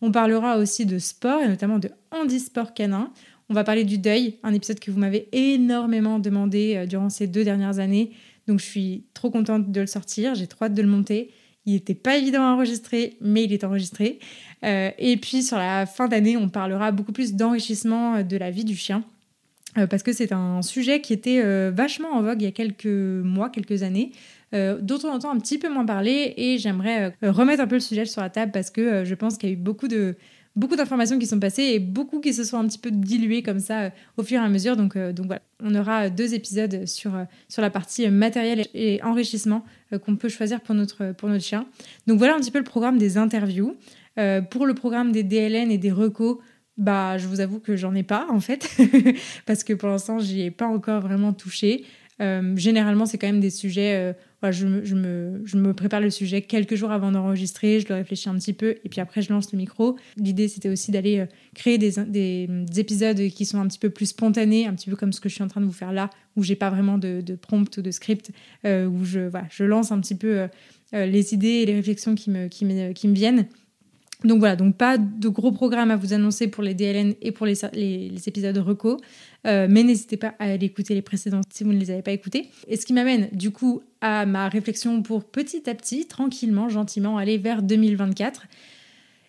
On 0.03 0.11
parlera 0.11 0.59
aussi 0.59 0.85
de 0.85 0.99
sport 0.99 1.41
et 1.43 1.49
notamment 1.49 1.79
de 1.79 1.91
handisport 2.11 2.75
canin. 2.75 3.13
On 3.53 3.55
va 3.55 3.65
parler 3.65 3.85
du 3.85 3.99
deuil, 3.99 4.37
un 4.45 4.55
épisode 4.55 4.81
que 4.81 4.91
vous 4.91 4.99
m'avez 4.99 5.29
énormément 5.33 6.19
demandé 6.19 6.75
euh, 6.75 6.87
durant 6.87 7.11
ces 7.11 7.27
deux 7.27 7.45
dernières 7.45 7.81
années. 7.81 8.13
Donc 8.49 8.61
je 8.61 8.65
suis 8.65 9.05
trop 9.13 9.31
contente 9.31 9.71
de 9.71 9.81
le 9.83 9.87
sortir, 9.87 10.35
j'ai 10.35 10.47
trop 10.47 10.65
hâte 10.65 10.73
de 10.73 10.81
le 10.81 10.89
monter. 10.89 11.29
Il 11.67 11.75
n'était 11.75 11.95
pas 11.95 12.17
évident 12.17 12.41
à 12.41 12.55
enregistrer, 12.55 13.19
mais 13.21 13.45
il 13.45 13.53
est 13.53 13.63
enregistré. 13.63 14.21
Euh, 14.65 14.91
et 14.97 15.19
puis 15.19 15.43
sur 15.43 15.59
la 15.59 15.85
fin 15.85 16.09
d'année, 16.09 16.39
on 16.39 16.49
parlera 16.49 16.93
beaucoup 16.93 17.13
plus 17.13 17.35
d'enrichissement 17.35 18.15
euh, 18.15 18.23
de 18.23 18.39
la 18.39 18.51
vie 18.51 18.65
du 18.65 18.75
chien. 18.75 19.05
parce 19.91 20.03
que 20.03 20.15
c'est 20.15 20.33
un 20.33 20.63
sujet 20.63 21.03
qui 21.03 21.13
était 21.13 21.43
vachement 21.71 22.13
en 22.13 22.23
vogue 22.23 22.41
il 22.41 22.45
y 22.47 22.49
a 22.49 22.53
quelques 22.53 22.87
mois, 22.87 23.51
quelques 23.51 23.83
années, 23.83 24.13
dont 24.53 24.99
on 25.05 25.09
entend 25.09 25.31
un 25.31 25.39
petit 25.39 25.59
peu 25.59 25.69
moins 25.69 25.85
parler. 25.85 26.33
Et 26.39 26.57
j'aimerais 26.57 27.15
remettre 27.23 27.63
un 27.63 27.67
peu 27.67 27.77
le 27.77 27.81
sujet 27.81 28.07
sur 28.07 28.23
la 28.23 28.31
table 28.31 28.53
parce 28.53 28.71
que 28.71 29.05
je 29.05 29.15
pense 29.15 29.37
qu'il 29.37 29.51
y 29.51 29.53
a 29.53 29.55
eu 29.55 29.59
beaucoup 29.59 29.89
de, 29.89 30.17
beaucoup 30.55 30.77
d'informations 30.77 31.19
qui 31.19 31.27
sont 31.27 31.41
passées 31.41 31.63
et 31.63 31.79
beaucoup 31.79 32.21
qui 32.21 32.35
se 32.35 32.45
sont 32.45 32.59
un 32.59 32.67
petit 32.67 32.79
peu 32.79 32.91
diluées 32.91 33.43
comme 33.43 33.61
ça 33.61 33.81
euh, 33.81 33.91
au 34.17 34.23
fur 34.23 34.41
et 34.41 34.45
à 34.45 34.49
mesure. 34.49 34.77
Donc, 34.77 34.97
euh, 34.97 35.13
donc 35.13 35.27
voilà, 35.27 35.43
on 35.63 35.75
aura 35.75 36.11
deux 36.11 36.35
épisodes 36.35 36.87
sur, 36.87 37.15
euh, 37.15 37.25
sur 37.49 37.63
la 37.63 37.71
partie 37.71 38.09
matériel 38.09 38.67
et 38.75 39.03
enrichissement 39.03 39.65
qu'on 40.05 40.17
peut 40.17 40.29
choisir 40.29 40.61
pour 40.61 40.75
notre, 40.75 41.13
pour 41.13 41.29
notre 41.29 41.45
chien. 41.45 41.67
Donc 42.07 42.19
voilà 42.19 42.35
un 42.35 42.41
petit 42.41 42.51
peu 42.51 42.59
le 42.59 42.65
programme 42.65 42.99
des 42.99 43.19
interviews. 43.19 43.77
pour 44.51 44.67
le 44.67 44.75
programme 44.75 45.13
des 45.13 45.23
DLN 45.23 45.71
et 45.71 45.79
des 45.79 45.93
recos, 45.93 46.39
bah, 46.79 47.19
je 47.19 47.27
vous 47.27 47.41
avoue 47.41 47.61
que 47.61 47.77
j'en 47.77 47.95
ai 47.95 48.03
pas 48.03 48.27
en 48.31 48.41
fait, 48.41 48.67
parce 49.47 49.65
que 49.65 49.75
pour 49.75 49.91
l'instant, 49.91 50.19
j'y 50.19 50.43
ai 50.43 50.51
pas 50.51 50.67
encore 50.67 51.03
vraiment 51.03 51.35
touché. 51.35 51.85
généralement, 52.19 53.05
c'est 53.05 53.19
quand 53.19 53.27
même 53.27 53.41
des 53.41 53.51
sujets 53.51 54.15
je, 54.51 54.67
me, 54.67 55.73
prépare 55.73 56.01
le 56.01 56.11
sujet 56.11 56.43
quelques 56.43 56.75
jours 56.75 56.91
avant 56.91 57.13
d'enregistrer, 57.13 57.81
je 57.81 57.89
le 57.89 57.95
réfléchis 57.95 58.29
un 58.29 58.35
petit 58.35 58.53
peu 58.53 58.77
et 58.85 58.89
puis 58.89 59.01
après 59.01 59.23
je 59.23 59.33
lance 59.33 59.53
le 59.53 59.59
micro. 59.59 59.97
L'idée 60.17 60.49
c'était 60.49 60.69
aussi 60.69 60.91
d'aller 60.91 61.21
euh, 61.21 61.27
créer 61.55 61.79
des, 61.79 61.99
épisodes 62.77 63.29
qui 63.29 63.47
sont 63.47 63.61
un 63.61 63.69
petit 63.69 63.79
peu 63.79 63.91
plus 63.91 64.07
spontanés, 64.07 64.67
un 64.67 64.75
petit 64.75 64.91
peu 64.91 64.97
comme 64.97 65.13
ce 65.13 65.21
que 65.21 65.29
je 65.29 65.35
suis 65.35 65.45
en 65.45 65.49
train 65.49 65.61
de 65.61 65.67
vous 65.67 65.73
faire 65.73 65.93
là, 65.93 66.11
où 66.37 66.43
j'ai 66.43 66.57
pas 66.57 66.71
vraiment 66.71 66.99
de, 66.99 67.23
prompt 67.41 67.77
ou 67.77 67.83
de 67.83 67.91
script, 67.91 68.33
euh, 68.65 68.87
où 68.87 69.05
je, 69.05 69.65
lance 69.65 69.93
un 69.93 70.01
petit 70.01 70.17
peu 70.17 70.49
euh, 70.95 71.07
les 71.07 71.35
idées 71.35 71.47
et 71.47 71.67
les 71.67 71.75
réflexions 71.75 72.15
qui 72.15 72.31
me 72.31 73.15
viennent. 73.15 73.47
Donc 74.25 74.39
voilà, 74.39 74.57
donc 74.57 74.77
pas 74.77 74.99
de 74.99 75.29
gros 75.29 75.53
programmes 75.53 75.91
à 75.91 75.97
vous 75.97 76.13
annoncer 76.13 76.49
pour 76.49 76.63
les 76.63 76.75
DLN 76.75 77.15
et 77.21 77.33
pour 77.33 77.47
les, 77.47 77.65
épisodes 78.27 78.57
reco, 78.59 78.99
euh, 79.47 79.67
mais 79.69 79.83
n'hésitez 79.83 80.17
pas 80.17 80.35
à 80.39 80.53
aller 80.53 80.67
écouter 80.67 80.95
les 80.95 81.03
précédents 81.03 81.41
si 81.53 81.65
vous 81.65 81.73
ne 81.73 81.79
les 81.79 81.91
avez 81.91 82.03
pas 82.03 82.13
écoutés. 82.13 82.51
Et 82.69 82.77
ce 82.77 82.87
qui 82.87 82.93
m'amène 82.93 83.29
du 83.33 83.51
coup 83.51 83.83
à 84.01 84.27
ma 84.27 84.49
réflexion 84.49 85.03
pour 85.03 85.25
petit 85.25 85.69
à 85.69 85.75
petit, 85.75 86.07
tranquillement, 86.07 86.69
gentiment 86.69 87.19
aller 87.19 87.39
vers 87.39 87.63
2024. 87.63 88.47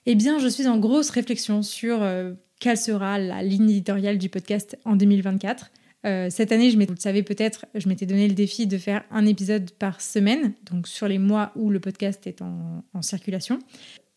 Eh 0.06 0.16
bien, 0.16 0.38
je 0.38 0.48
suis 0.48 0.68
en 0.68 0.78
grosse 0.78 1.10
réflexion 1.10 1.62
sur 1.62 2.02
euh, 2.02 2.34
quelle 2.60 2.78
sera 2.78 3.18
la 3.18 3.42
ligne 3.42 3.70
éditoriale 3.70 4.18
du 4.18 4.30
podcast 4.30 4.78
en 4.86 4.96
2024. 4.96 5.72
Euh, 6.06 6.28
cette 6.30 6.52
année, 6.52 6.70
je 6.70 6.78
vous 6.78 6.82
le 6.82 6.98
savez 7.00 7.24
peut-être, 7.24 7.66
je 7.74 7.88
m'étais 7.88 8.06
donné 8.06 8.28
le 8.28 8.34
défi 8.34 8.68
de 8.68 8.78
faire 8.78 9.06
un 9.10 9.26
épisode 9.26 9.72
par 9.72 10.02
semaine, 10.02 10.54
donc 10.70 10.86
sur 10.86 11.08
les 11.08 11.18
mois 11.18 11.54
où 11.56 11.70
le 11.70 11.80
podcast 11.80 12.28
est 12.28 12.42
en 12.42 13.02
circulation 13.02 13.60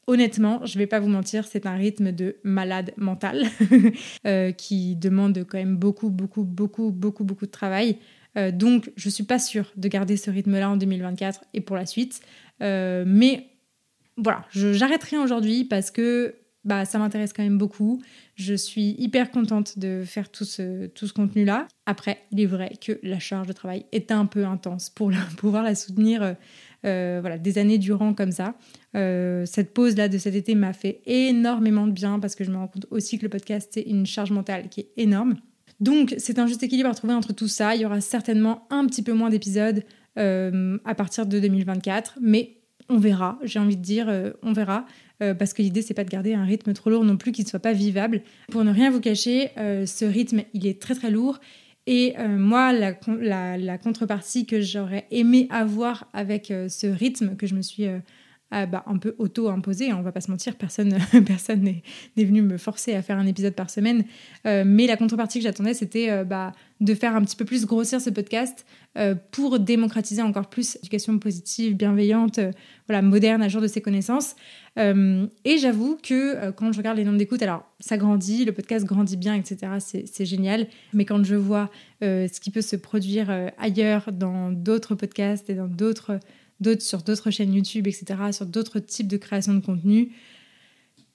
honnêtement, 0.06 0.64
je 0.64 0.78
vais 0.78 0.86
pas 0.86 1.00
vous 1.00 1.08
mentir, 1.08 1.46
c'est 1.46 1.66
un 1.66 1.74
rythme 1.74 2.12
de 2.12 2.36
malade 2.44 2.92
mental 2.96 3.44
euh, 4.26 4.52
qui 4.52 4.96
demande 4.96 5.44
quand 5.48 5.58
même 5.58 5.76
beaucoup, 5.76 6.10
beaucoup, 6.10 6.44
beaucoup, 6.44 6.90
beaucoup, 6.90 7.24
beaucoup 7.24 7.46
de 7.46 7.50
travail. 7.50 7.98
Euh, 8.36 8.50
donc, 8.52 8.90
je 8.96 9.08
suis 9.08 9.24
pas 9.24 9.38
sûre 9.38 9.72
de 9.76 9.88
garder 9.88 10.16
ce 10.16 10.30
rythme-là 10.30 10.70
en 10.70 10.76
2024 10.76 11.44
et 11.54 11.60
pour 11.60 11.76
la 11.76 11.86
suite. 11.86 12.20
Euh, 12.62 13.04
mais 13.06 13.48
voilà, 14.16 14.44
j'arrêterai 14.50 15.18
aujourd'hui 15.18 15.64
parce 15.64 15.90
que 15.90 16.36
bah, 16.64 16.84
ça 16.84 16.98
m'intéresse 16.98 17.32
quand 17.32 17.42
même 17.42 17.58
beaucoup. 17.58 18.02
Je 18.34 18.54
suis 18.54 18.94
hyper 18.98 19.30
contente 19.30 19.78
de 19.78 20.02
faire 20.04 20.30
tout 20.30 20.44
ce, 20.44 20.88
contenu-là. 21.12 21.66
Après, 21.86 22.18
il 22.32 22.40
est 22.40 22.46
vrai 22.46 22.72
que 22.80 22.98
la 23.02 23.18
charge 23.18 23.46
de 23.46 23.52
travail 23.52 23.86
est 23.92 24.10
un 24.10 24.26
peu 24.26 24.44
intense 24.44 24.90
pour 24.90 25.10
pouvoir 25.38 25.62
la 25.62 25.74
soutenir 25.74 26.36
voilà, 26.82 27.38
des 27.38 27.58
années 27.58 27.78
durant 27.78 28.14
comme 28.14 28.32
ça. 28.32 28.54
Euh, 28.96 29.44
cette 29.46 29.74
pause-là 29.74 30.08
de 30.08 30.18
cet 30.18 30.34
été 30.34 30.54
m'a 30.54 30.72
fait 30.72 31.00
énormément 31.06 31.86
de 31.86 31.92
bien 31.92 32.18
parce 32.18 32.34
que 32.34 32.44
je 32.44 32.50
me 32.50 32.56
rends 32.56 32.68
compte 32.68 32.86
aussi 32.90 33.18
que 33.18 33.24
le 33.24 33.28
podcast, 33.28 33.70
c'est 33.72 33.82
une 33.82 34.06
charge 34.06 34.30
mentale 34.30 34.68
qui 34.68 34.80
est 34.80 34.88
énorme. 34.96 35.36
Donc, 35.80 36.14
c'est 36.18 36.38
un 36.38 36.46
juste 36.46 36.62
équilibre 36.62 36.88
à 36.88 36.94
trouver 36.94 37.12
entre 37.12 37.32
tout 37.32 37.48
ça. 37.48 37.74
Il 37.74 37.82
y 37.82 37.84
aura 37.84 38.00
certainement 38.00 38.66
un 38.70 38.86
petit 38.86 39.02
peu 39.02 39.12
moins 39.12 39.28
d'épisodes 39.28 39.82
euh, 40.18 40.78
à 40.84 40.94
partir 40.94 41.26
de 41.26 41.38
2024, 41.38 42.18
mais 42.22 42.56
on 42.88 42.98
verra, 42.98 43.38
j'ai 43.42 43.58
envie 43.58 43.76
de 43.76 43.82
dire, 43.82 44.08
on 44.42 44.52
verra. 44.52 44.86
parce 45.18 45.52
que 45.52 45.60
l'idée, 45.60 45.82
c'est 45.82 45.92
pas 45.92 46.04
de 46.04 46.08
garder 46.08 46.34
un 46.34 46.44
rythme 46.44 46.72
trop 46.72 46.88
lourd 46.88 47.04
non 47.04 47.16
plus 47.16 47.32
qui 47.32 47.42
ne 47.42 47.48
soit 47.48 47.58
pas 47.58 47.72
vivable. 47.72 48.22
Pour 48.52 48.62
ne 48.62 48.72
rien 48.72 48.92
vous 48.92 49.00
cacher, 49.00 49.50
ce 49.56 50.04
rythme, 50.04 50.42
il 50.54 50.68
est 50.68 50.80
très 50.80 50.94
très 50.94 51.10
lourd 51.10 51.40
et 51.86 52.14
euh, 52.18 52.36
moi, 52.36 52.72
la, 52.72 53.78
contrepartie 53.78 54.44
que 54.44 54.60
j'aurais 54.60 55.06
aimé 55.10 55.46
avoir 55.50 56.08
avec 56.12 56.50
euh, 56.50 56.68
ce 56.68 56.88
rythme 56.88 57.36
que 57.36 57.46
je 57.46 57.54
me 57.54 57.62
suis 57.62 57.86
euh, 58.54 58.66
bah, 58.66 58.84
un 58.86 58.98
peu 58.98 59.14
auto-imposé, 59.18 59.90
hein, 59.90 59.96
on 59.98 60.02
va 60.02 60.12
pas 60.12 60.20
se 60.20 60.30
mentir, 60.30 60.56
personne 60.56 60.96
personne 61.26 61.62
n'est 61.62 62.24
venu 62.24 62.42
me 62.42 62.58
forcer 62.58 62.94
à 62.94 63.02
faire 63.02 63.18
un 63.18 63.26
épisode 63.26 63.54
par 63.54 63.70
semaine. 63.70 64.04
mais 64.44 64.86
la 64.86 64.96
contrepartie 64.96 65.38
que 65.38 65.44
j'attendais, 65.44 65.74
c'était 65.74 66.24
bah, 66.24 66.52
de 66.80 66.94
faire 66.94 67.16
un 67.16 67.22
petit 67.22 67.36
peu 67.36 67.44
plus 67.44 67.66
grossir 67.66 68.00
ce 68.00 68.10
podcast 68.10 68.64
pour 69.30 69.58
démocratiser 69.58 70.22
encore 70.22 70.48
plus 70.48 70.74
l'éducation 70.76 71.18
positive, 71.18 71.76
bienveillante, 71.76 72.40
voilà, 72.88 73.02
moderne, 73.02 73.42
à 73.42 73.48
jour 73.48 73.60
de 73.60 73.66
ses 73.66 73.80
connaissances. 73.80 74.36
Euh, 74.78 75.26
et 75.44 75.58
j'avoue 75.58 75.98
que 76.02 76.36
euh, 76.36 76.52
quand 76.52 76.72
je 76.72 76.78
regarde 76.78 76.98
les 76.98 77.04
nombres 77.04 77.18
d'écoutes, 77.18 77.42
alors 77.42 77.64
ça 77.80 77.96
grandit, 77.96 78.44
le 78.44 78.52
podcast 78.52 78.84
grandit 78.84 79.16
bien, 79.16 79.34
etc. 79.34 79.72
C'est 79.78 80.24
génial. 80.24 80.66
Mais 80.92 81.04
quand 81.04 81.24
je 81.24 81.34
vois 81.34 81.70
euh, 82.02 82.28
ce 82.32 82.40
qui 82.40 82.50
peut 82.50 82.60
se 82.60 82.76
produire 82.76 83.30
ailleurs 83.58 84.12
dans 84.12 84.50
d'autres 84.50 84.94
podcasts 84.94 85.48
et 85.50 85.54
dans 85.54 85.68
d'autres, 85.68 86.18
d'autres 86.60 86.82
sur 86.82 87.02
d'autres 87.02 87.30
chaînes 87.30 87.54
YouTube, 87.54 87.86
etc., 87.86 88.06
sur 88.32 88.46
d'autres 88.46 88.78
types 88.78 89.08
de 89.08 89.16
création 89.16 89.54
de 89.54 89.60
contenu, 89.60 90.12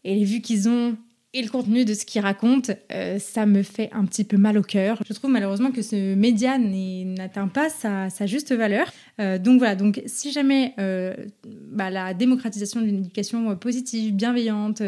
et 0.04 0.16
les 0.16 0.26
vues 0.26 0.42
qu'ils 0.42 0.68
ont 0.70 0.98
et 1.34 1.42
le 1.42 1.50
contenu 1.50 1.86
de 1.86 1.94
ce 1.94 2.06
qu'ils 2.06 2.22
racontent, 2.22 2.74
ça 3.20 3.46
me 3.46 3.64
fait 3.64 3.90
un 3.94 4.04
petit 4.04 4.26
peu 4.26 4.36
mal 4.36 4.58
au 4.58 4.64
cœur. 4.64 5.02
Je 5.08 5.14
trouve 5.14 5.32
malheureusement 5.32 5.72
que 5.72 5.82
ce 5.82 6.14
média 6.14 6.58
n'atteint 6.58 7.48
pas 7.48 7.70
sa, 7.70 8.10
juste 8.26 8.54
valeur. 8.54 8.92
Donc 9.40 9.60
voilà, 9.60 9.76
donc 9.76 10.02
si 10.06 10.32
jamais 10.32 10.74
bah, 11.72 11.90
la 11.90 12.14
démocratisation 12.14 12.82
d'une 12.82 12.98
éducation 12.98 13.56
positive, 13.56 14.14
bienveillante, 14.14 14.82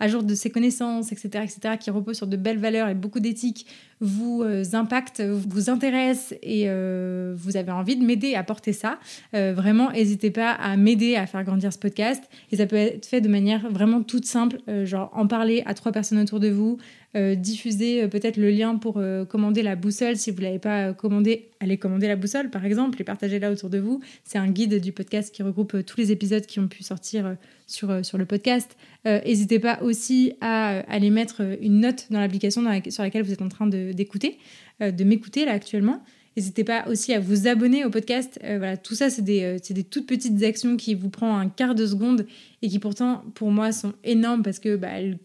à 0.00 0.08
jour 0.08 0.22
de 0.22 0.34
ses 0.34 0.50
connaissances, 0.50 1.12
etc., 1.12 1.44
etc., 1.44 1.76
qui 1.78 1.90
repose 1.90 2.16
sur 2.16 2.26
de 2.26 2.36
belles 2.36 2.58
valeurs 2.58 2.88
et 2.88 2.94
beaucoup 2.94 3.20
d'éthique, 3.20 3.66
vous 4.00 4.44
impacte, 4.74 5.20
vous 5.22 5.70
intéresse 5.70 6.34
et 6.42 6.68
vous 6.68 7.56
avez 7.56 7.70
envie 7.70 7.96
de 7.96 8.04
m'aider 8.04 8.34
à 8.34 8.42
porter 8.42 8.72
ça, 8.72 8.98
vraiment, 9.32 9.90
n'hésitez 9.90 10.30
pas 10.30 10.52
à 10.52 10.76
m'aider 10.76 11.16
à 11.16 11.26
faire 11.26 11.44
grandir 11.44 11.72
ce 11.72 11.78
podcast. 11.78 12.22
Et 12.52 12.56
ça 12.56 12.66
peut 12.66 12.76
être 12.76 13.06
fait 13.06 13.20
de 13.20 13.28
manière 13.28 13.70
vraiment 13.70 14.02
toute 14.02 14.24
simple, 14.26 14.58
genre 14.84 15.10
en 15.14 15.26
parler 15.26 15.62
à 15.66 15.74
trois 15.74 15.92
personnes 15.92 16.18
autour 16.18 16.40
de 16.40 16.48
vous, 16.48 16.78
euh, 17.16 17.34
diffuser 17.34 18.02
euh, 18.02 18.08
peut-être 18.08 18.36
le 18.36 18.50
lien 18.50 18.76
pour 18.76 18.98
euh, 18.98 19.24
commander 19.24 19.62
la 19.62 19.76
boussole. 19.76 20.16
Si 20.16 20.30
vous 20.30 20.40
ne 20.40 20.42
l'avez 20.42 20.58
pas 20.58 20.92
commandé, 20.92 21.48
allez 21.58 21.78
commander 21.78 22.06
la 22.06 22.16
boussole 22.16 22.50
par 22.50 22.66
exemple 22.66 23.00
et 23.00 23.04
partagez-la 23.04 23.50
autour 23.50 23.70
de 23.70 23.78
vous. 23.78 24.02
C'est 24.24 24.36
un 24.36 24.48
guide 24.48 24.78
du 24.78 24.92
podcast 24.92 25.34
qui 25.34 25.42
regroupe 25.42 25.84
tous 25.86 25.96
les 25.96 26.12
épisodes 26.12 26.44
qui 26.44 26.60
ont 26.60 26.68
pu 26.68 26.82
sortir 26.82 27.36
sur, 27.66 28.04
sur 28.04 28.18
le 28.18 28.26
podcast. 28.26 28.76
N'hésitez 29.06 29.58
pas 29.58 29.78
aussi 29.82 30.34
à 30.42 30.80
aller 30.80 31.08
mettre 31.08 31.40
une 31.62 31.80
note 31.80 32.08
dans 32.10 32.20
l'application 32.20 32.62
sur 32.90 33.02
laquelle 33.02 33.22
vous 33.22 33.32
êtes 33.32 33.42
en 33.42 33.48
train 33.48 33.66
d'écouter, 33.66 34.38
de 34.80 35.04
m'écouter 35.04 35.46
là 35.46 35.52
actuellement. 35.52 36.02
N'hésitez 36.38 36.62
pas 36.62 36.86
aussi 36.86 37.12
à 37.12 37.18
vous 37.18 37.48
abonner 37.48 37.84
au 37.84 37.90
podcast. 37.90 38.38
Euh, 38.44 38.58
voilà, 38.58 38.76
tout 38.76 38.94
ça, 38.94 39.10
c'est 39.10 39.22
des, 39.22 39.42
euh, 39.42 39.58
des, 39.70 39.82
toutes 39.82 40.06
petites 40.06 40.40
actions 40.44 40.76
qui 40.76 40.94
vous 40.94 41.08
prennent 41.08 41.30
un 41.30 41.48
quart 41.48 41.74
de 41.74 41.84
seconde 41.84 42.26
et 42.62 42.68
qui 42.68 42.78
pourtant, 42.78 43.24
pour 43.34 43.50
moi, 43.50 43.72
sont 43.72 43.92
énormes 44.04 44.44
parce 44.44 44.60
que 44.60 44.76
bah, 44.76 44.86
elles, 44.92 45.18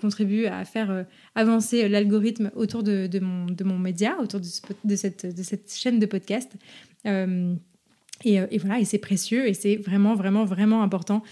contribuent 0.00 0.46
à 0.46 0.64
faire 0.64 0.90
euh, 0.90 1.04
avancer 1.36 1.88
l'algorithme 1.88 2.50
autour 2.56 2.82
de, 2.82 3.08
mon, 3.20 3.46
de 3.46 3.62
mon 3.62 3.78
média, 3.78 4.16
autour 4.20 4.40
de, 4.40 4.96
cette, 4.96 5.24
de 5.24 5.42
cette 5.44 5.72
chaîne 5.72 6.00
de 6.00 6.06
podcast. 6.06 6.50
Et, 8.24 8.34
et, 8.34 8.58
voilà, 8.58 8.80
et 8.80 8.84
c'est 8.84 8.98
précieux 8.98 9.48
et 9.48 9.54
c'est 9.54 9.76
vraiment, 9.76 10.14
vraiment, 10.14 10.44
vraiment 10.44 10.82
important 10.82 11.22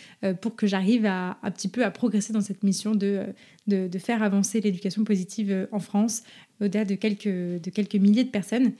pour 0.40 0.56
que 0.56 0.66
j'arrive 0.66 1.04
à 1.04 1.36
un 1.42 1.50
petit 1.50 1.68
peu 1.68 1.84
à 1.84 1.90
progresser 1.90 2.32
dans 2.32 2.40
cette 2.40 2.62
mission 2.62 2.94
de, 2.94 3.24
de 3.66 3.98
faire 3.98 4.22
avancer 4.22 4.62
l'éducation 4.62 5.04
positive 5.04 5.68
en 5.70 5.80
France 5.80 6.22
au-delà 6.60 6.84
de 6.84 6.94
quelques, 6.94 7.28
de 7.28 7.70
quelques 7.70 7.94
milliers 7.94 8.24
de 8.24 8.30
personnes. 8.30 8.72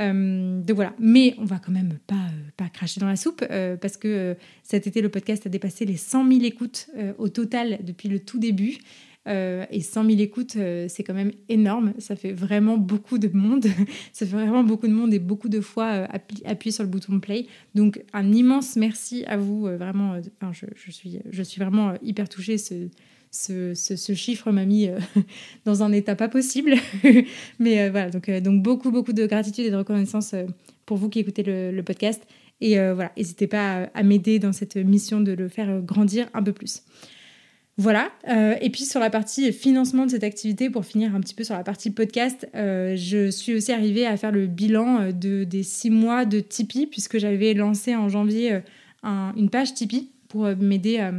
Euh, 0.00 0.60
donc 0.60 0.74
voilà, 0.74 0.94
mais 0.98 1.34
on 1.38 1.44
va 1.44 1.58
quand 1.58 1.72
même 1.72 1.98
pas, 2.06 2.14
euh, 2.14 2.50
pas 2.56 2.68
cracher 2.68 3.00
dans 3.00 3.06
la 3.06 3.16
soupe 3.16 3.44
euh, 3.50 3.76
parce 3.76 3.96
que 3.96 4.36
cet 4.62 4.86
été, 4.86 5.00
le 5.00 5.08
podcast 5.08 5.46
a 5.46 5.48
dépassé 5.50 5.84
les 5.84 5.96
100 5.96 6.28
000 6.28 6.44
écoutes 6.44 6.88
au 7.18 7.28
total 7.28 7.78
depuis 7.82 8.08
le 8.08 8.18
tout 8.18 8.38
début. 8.38 8.78
et 9.26 9.80
100 9.80 10.04
000 10.04 10.20
écoutes, 10.20 10.56
c'est 10.88 11.02
quand 11.04 11.14
même 11.14 11.32
énorme. 11.48 11.94
Ça 11.98 12.14
fait 12.16 12.32
vraiment 12.32 12.76
beaucoup 12.76 13.18
de 13.18 13.28
monde. 13.28 13.66
Ça 14.12 14.26
fait 14.26 14.36
vraiment 14.36 14.64
beaucoup 14.64 14.86
de 14.86 14.92
monde 14.92 15.14
et 15.14 15.18
beaucoup 15.18 15.48
de 15.48 15.60
fois 15.60 16.06
appuyer 16.44 16.72
sur 16.72 16.82
le 16.82 16.90
bouton 16.90 17.20
play. 17.20 17.46
Donc 17.74 18.02
un 18.12 18.32
immense 18.32 18.76
merci 18.76 19.24
à 19.26 19.36
vous. 19.36 19.62
vraiment, 19.62 20.20
je, 20.52 20.66
je, 20.74 20.90
suis, 20.90 21.20
je 21.30 21.42
suis 21.42 21.60
vraiment 21.60 21.94
hyper 22.02 22.28
touchée. 22.28 22.58
Ce, 23.34 24.14
chiffre 24.14 24.50
m'a 24.52 24.64
mis 24.64 24.88
euh, 24.88 24.98
dans 25.64 25.82
un 25.82 25.92
état 25.92 26.14
pas 26.14 26.28
possible. 26.28 26.74
Mais 27.58 27.80
euh, 27.80 27.90
voilà, 27.90 28.10
donc, 28.10 28.28
euh, 28.28 28.40
donc 28.40 28.62
beaucoup, 28.62 28.90
beaucoup 28.90 29.12
de 29.12 29.26
gratitude 29.26 29.66
et 29.66 29.70
de 29.70 29.76
reconnaissance 29.76 30.34
pour 30.86 30.96
vous 30.96 31.08
qui 31.08 31.18
écoutez 31.18 31.42
le, 31.42 31.82
podcast. 31.82 32.22
Et 32.60 32.76
voilà, 32.76 33.10
n'hésitez 33.16 33.46
pas 33.46 33.90
à, 33.92 34.02
m'aider 34.02 34.38
dans 34.38 34.52
cette 34.52 34.76
mission 34.76 35.20
de 35.20 35.32
le 35.32 35.48
faire 35.48 35.82
grandir 35.82 36.28
un 36.34 36.42
peu 36.42 36.52
plus. 36.52 36.82
Voilà. 37.76 38.12
et 38.60 38.70
puis 38.70 38.84
sur 38.84 39.00
la 39.00 39.10
partie 39.10 39.52
financement 39.52 40.06
de 40.06 40.12
cette 40.12 40.22
activité, 40.22 40.70
pour 40.70 40.84
finir 40.84 41.14
un 41.14 41.20
petit 41.20 41.34
peu 41.34 41.42
sur 41.42 41.56
la 41.56 41.64
partie 41.64 41.90
podcast, 41.90 42.48
je 42.54 43.28
suis 43.30 43.54
aussi 43.54 43.72
arrivée 43.72 44.06
à 44.06 44.16
faire 44.16 44.30
le 44.30 44.46
bilan 44.46 45.10
de, 45.10 45.42
des 45.42 45.64
six 45.64 45.90
mois 45.90 46.24
de 46.24 46.38
Tipeee, 46.38 46.86
puisque 46.86 47.18
j'avais 47.18 47.52
lancé 47.54 47.96
en 47.96 48.08
janvier 48.08 48.60
une 49.02 49.50
page 49.50 49.74
Tipeee 49.74 50.10
pour 50.28 50.46
m'aider 50.56 50.98
à 50.98 51.12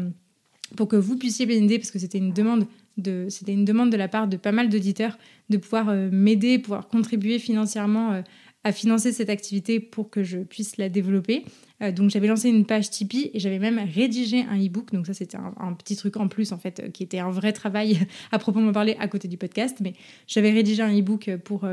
pour 0.76 0.88
que 0.88 0.96
vous 0.96 1.18
puissiez 1.18 1.46
m'aider, 1.46 1.78
parce 1.78 1.92
que 1.92 2.00
c'était 2.00 2.18
une 2.18 2.34
demande 2.34 2.66
de, 2.98 3.28
c'était 3.30 3.54
une 3.54 3.66
demande 3.66 3.92
de 3.92 3.98
la 3.98 4.08
part 4.08 4.28
de 4.28 4.38
pas 4.38 4.52
mal 4.52 4.70
d'auditeurs 4.70 5.18
de 5.50 5.58
pouvoir 5.58 5.90
euh, 5.90 6.10
m'aider, 6.12 6.60
pouvoir 6.60 6.88
contribuer 6.88 7.40
financièrement 7.40 8.14
euh, 8.14 8.22
à 8.64 8.72
financer 8.72 9.12
cette 9.12 9.30
activité 9.30 9.80
pour 9.80 10.10
que 10.10 10.24
je 10.24 10.40
puisse 10.40 10.78
la 10.78 10.90
développer. 10.90 11.46
Euh, 11.84 11.92
donc 11.92 12.10
j'avais 12.10 12.28
lancé 12.28 12.50
une 12.50 12.66
page 12.66 12.90
Tipeee 12.90 13.32
et 13.34 13.40
j'avais 13.40 13.60
même 13.60 13.80
rédigé 13.80 14.46
un 14.50 14.58
e-book. 14.58 14.92
Donc 14.94 15.06
ça 15.08 15.14
c'était 15.14 15.38
un, 15.38 15.74
petit 15.74 15.96
truc 15.96 16.18
en 16.18 16.28
plus 16.28 16.52
en 16.52 16.58
fait 16.58 16.92
qui 16.92 17.04
était 17.04 17.20
un 17.20 17.30
vrai 17.30 17.54
travail 17.54 18.00
à 18.32 18.40
proprement 18.40 18.72
parler 18.72 18.96
à 19.00 19.08
côté 19.08 19.28
du 19.28 19.38
podcast. 19.38 19.78
Mais 19.82 19.94
j'avais 20.26 20.52
rédigé 20.52 20.82
un 20.82 20.98
e-book 20.98 21.30
pour 21.44 21.68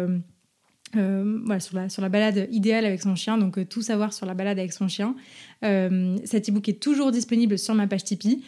voilà, 0.95 1.61
sur, 1.61 1.77
la, 1.77 1.89
sur 1.89 2.03
la 2.03 2.11
balade 2.11 2.49
idéale 2.51 2.85
avec 2.85 3.01
son 3.01 3.15
chien, 3.15 3.39
donc 3.39 3.67
tout 3.69 3.81
savoir 3.81 4.13
sur 4.13 4.27
la 4.27 4.35
balade 4.35 4.59
avec 4.59 4.75
son 4.75 4.89
chien. 4.89 5.15
cet 5.63 6.51
e-book 6.51 6.69
est 6.69 6.83
toujours 6.83 7.11
disponible 7.11 7.59
sur 7.59 7.75
ma 7.75 7.87
page 7.87 8.05
Tipeee. 8.05 8.43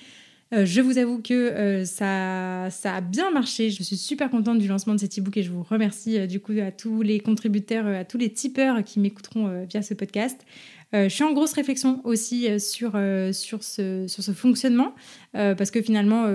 Euh, 0.54 0.66
je 0.66 0.80
vous 0.80 0.98
avoue 0.98 1.20
que 1.20 1.34
euh, 1.34 1.84
ça, 1.84 2.66
a 2.84 3.00
bien 3.00 3.30
marché. 3.30 3.70
Je 3.70 3.82
suis 3.82 3.96
super 3.96 4.30
contente 4.30 4.58
du 4.58 4.68
lancement 4.68 4.94
de 4.94 5.00
cet 5.00 5.18
e-book 5.18 5.36
et 5.36 5.42
je 5.42 5.50
vous 5.50 5.62
remercie 5.62 6.18
euh, 6.18 6.26
du 6.26 6.40
coup 6.40 6.52
à 6.62 6.70
tous 6.70 7.02
les 7.02 7.18
contributeurs, 7.18 7.86
à 7.86 8.04
tous 8.04 8.18
les 8.18 8.30
tipeurs 8.32 8.84
qui 8.84 9.00
m'écouteront 9.00 9.64
via 9.68 9.82
ce 9.82 9.94
podcast. 9.94 10.44
je 10.92 11.08
suis 11.08 11.24
en 11.24 11.32
grosse 11.32 11.54
réflexion 11.54 12.00
aussi 12.04 12.60
sur, 12.60 12.92
ce, 12.92 14.32
fonctionnement 14.34 14.94
parce 15.32 15.70
que 15.70 15.82
finalement, 15.82 16.26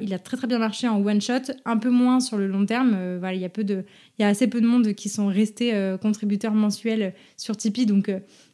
il, 0.00 0.14
a 0.14 0.18
très 0.18 0.36
très 0.36 0.46
bien 0.46 0.58
marché 0.58 0.88
en 0.88 1.04
one 1.04 1.20
shot, 1.20 1.52
un 1.64 1.76
peu 1.76 1.90
moins 1.90 2.20
sur 2.20 2.36
le 2.38 2.46
long 2.46 2.66
terme. 2.66 2.96
il 3.22 3.40
y 4.18 4.24
a 4.24 4.26
assez 4.26 4.48
peu 4.48 4.60
de 4.60 4.66
monde 4.66 4.94
qui 4.94 5.08
sont 5.08 5.28
restés 5.28 5.72
contributeurs 6.02 6.54
mensuels 6.54 7.14
sur 7.36 7.56
Tipeee, 7.56 7.86
donc 7.86 8.10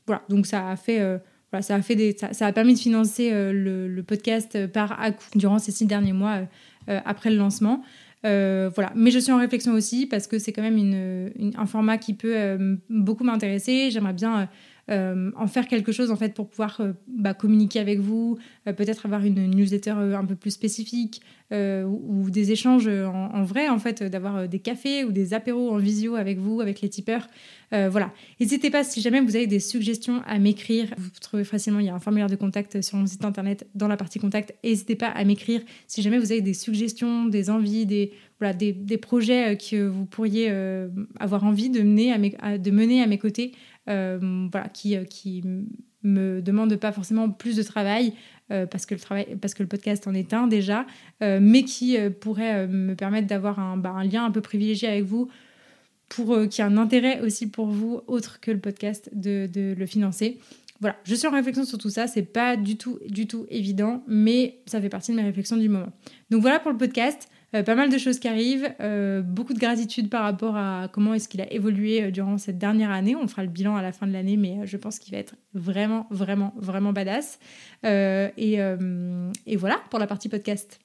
voilà, 0.07 0.23
donc 0.29 0.47
ça 0.47 0.69
a 0.69 0.77
fait 0.77 1.01
ça 1.63 1.75
a, 1.75 1.83
fait 1.83 1.97
des, 1.97 2.17
ça, 2.17 2.47
a 2.47 2.53
permis 2.53 2.75
de 2.75 2.79
financer 2.79 3.31
euh, 3.33 3.53
le, 3.89 4.03
podcast 4.03 4.67
par 4.69 5.01
à 5.01 5.11
coup 5.11 5.25
durant 5.35 5.59
ces 5.59 5.73
six 5.73 5.87
derniers 5.87 6.13
mois 6.13 6.35
euh, 6.35 6.45
euh, 6.89 7.01
après 7.05 7.31
le 7.31 7.37
lancement. 7.37 7.83
voilà. 8.23 8.93
Mais 8.95 9.11
je 9.11 9.19
suis 9.19 9.33
en 9.33 9.39
réflexion 9.39 9.73
aussi 9.73 10.07
parce 10.07 10.27
que 10.27 10.39
c'est 10.39 10.53
quand 10.53 10.63
même 10.63 10.77
une, 10.79 11.53
un 11.57 11.67
format 11.67 11.99
qui 11.99 12.15
peut 12.15 12.59
beaucoup 12.91 13.25
m'intéresser. 13.25 13.91
J'aimerais 13.91 14.13
bien 14.13 14.49
en 14.89 15.47
faire 15.49 15.67
quelque 15.67 15.91
chose 15.91 16.11
en 16.11 16.17
fait 16.17 16.35
pour 16.35 16.49
pouvoir 16.49 16.81
bah, 17.09 17.35
communiquer 17.35 17.81
avec 17.81 17.99
vous, 17.99 18.39
peut-être 18.65 19.07
avoir 19.07 19.25
une 19.25 19.51
newsletter 19.51 19.91
un 19.91 20.25
peu 20.25 20.37
plus 20.37 20.53
spécifique 20.53 21.23
ou, 21.51 22.31
des 22.31 22.53
échanges 22.53 22.89
en, 22.89 23.43
vrai 23.43 23.69
en 23.69 23.79
fait, 23.79 24.03
d'avoir 24.03 24.49
des 24.49 24.61
cafés 24.61 25.05
ou 25.05 25.11
des 25.11 25.35
apéros 25.35 25.73
en 25.73 25.79
visio 25.79 26.15
avec 26.15 26.39
vous, 26.39 26.61
avec 26.61 26.81
les 26.81 26.89
tipeurs. 26.89 27.27
Euh, 27.73 27.89
voilà. 27.91 28.13
N'hésitez 28.39 28.71
pas 28.71 28.85
si 28.85 29.01
jamais 29.01 29.21
vous 29.21 29.35
avez 29.35 29.47
des 29.47 29.61
suggestions 29.61 30.23
à 30.27 30.39
m'écrire. 30.39 30.95
Vous 30.97 31.11
trouvez 31.21 31.45
facilement, 31.45 31.81
il 31.81 31.87
y 31.87 31.89
a 31.89 31.95
un 31.95 32.01
formulaire 32.01 32.29
de 32.29 32.37
contact 32.37 32.81
sur 32.83 32.97
mon 32.97 33.07
site 33.07 33.25
internet 33.25 33.67
dans 33.75 33.89
la 33.89 33.97
partie 33.97 34.19
contact. 34.19 34.55
N'hésitez 34.65 34.95
pas 34.95 35.09
à 35.09 35.25
m'écrire 35.25 35.61
si 35.87 36.03
jamais 36.03 36.19
vous 36.19 36.33
avez 36.33 36.41
des 36.41 36.55
suggestions, 36.55 37.27
des 37.27 37.51
envies, 37.51 37.87
des, 37.87 38.13
voilà, 38.39 38.55
des, 38.55 38.99
projets 38.99 39.55
euh, 39.55 39.57
que 39.57 39.87
vous 39.87 40.07
pourriez 40.07 40.47
euh, 40.51 40.89
avoir 41.19 41.45
envie 41.45 41.71
de 41.71 41.83
mener 41.83 42.17
de 42.59 42.71
mener 42.71 43.03
à 43.03 43.07
mes 43.07 43.19
côtés, 43.19 43.53
voilà, 43.87 44.69
qui, 44.73 44.97
qui 45.07 45.45
me 46.03 46.41
demandent 46.41 46.77
pas 46.77 46.93
forcément 46.93 47.31
plus 47.31 47.57
de 47.57 47.63
travail. 47.63 48.13
parce, 48.49 48.87
que 48.87 48.95
le 48.95 49.01
travail, 49.01 49.37
parce 49.41 49.55
que 49.55 49.63
le 49.63 49.69
podcast 49.69 50.07
en 50.07 50.15
est 50.15 50.35
un 50.35 50.47
déjà, 50.47 50.87
mais 51.21 51.65
qui 51.65 51.97
pourrait 52.21 52.67
me 52.67 52.95
permettre 52.95 53.27
d'avoir 53.27 53.59
un, 53.59 53.77
bah, 53.77 53.91
un, 53.91 54.05
lien 54.05 54.25
un 54.25 54.31
peu 54.31 54.41
privilégié 54.41 54.89
avec 54.89 55.05
vous 55.05 55.29
pour 56.09 56.35
euh, 56.35 56.47
qu'il 56.47 56.65
y 56.65 56.69
ait 56.69 56.71
un 56.71 56.77
intérêt 56.77 57.21
aussi 57.21 57.47
pour 57.47 57.67
vous, 57.67 58.01
autre 58.07 58.41
que 58.41 58.51
le 58.51 58.59
podcast, 58.59 59.11
de, 59.13 59.49
de, 59.53 59.75
le 59.77 59.87
financer. 59.87 60.39
Voilà, 60.81 60.97
je 61.05 61.15
suis 61.15 61.27
en 61.27 61.31
réflexion 61.31 61.65
sur 61.65 61.79
tout 61.79 61.91
ça, 61.91 62.07
c'est 62.07 62.23
pas 62.23 62.57
du 62.57 62.77
tout, 62.77 62.99
du 63.09 63.27
tout 63.27 63.47
évident, 63.49 64.05
mais 64.07 64.59
ça 64.67 64.81
fait 64.81 64.91
partie 64.91 65.13
de 65.13 65.17
mes 65.17 65.23
réflexions 65.23 65.57
du 65.57 65.69
moment. 65.69 65.91
Donc 66.31 66.43
voilà 66.43 66.61
pour 66.61 66.71
le 66.71 66.77
podcast, 66.77 67.29
euh, 67.55 67.63
pas 67.63 67.75
mal 67.75 67.91
de 67.91 67.99
choses 67.99 68.19
qui 68.19 68.29
arrivent, 68.29 68.73
euh, 68.81 69.23
beaucoup 69.23 69.55
de 69.55 69.59
gratitude 69.59 70.11
par 70.11 70.23
rapport 70.23 70.57
à 70.57 70.89
comment 70.93 71.15
est-ce 71.15 71.29
qu'il 71.29 71.41
a 71.41 71.53
évolué 71.53 72.11
durant 72.11 72.39
cette 72.39 72.59
dernière 72.59 72.91
année. 72.91 73.15
On 73.17 73.29
fera 73.29 73.43
le 73.43 73.49
bilan 73.49 73.77
à 73.77 73.83
la 73.83 73.93
fin 73.93 74.07
de 74.07 74.13
l'année, 74.13 74.37
mais 74.37 74.67
je 74.67 74.77
pense 74.77 74.99
qu'il 74.99 75.13
va 75.13 75.19
être 75.19 75.37
vraiment, 75.55 76.07
vraiment, 76.11 76.53
vraiment 76.57 76.93
badass. 76.93 77.39
Et, 77.85 78.59
voilà 79.57 79.81
pour 79.91 79.99
la 79.99 80.07
partie 80.07 80.29
podcast. 80.29 80.81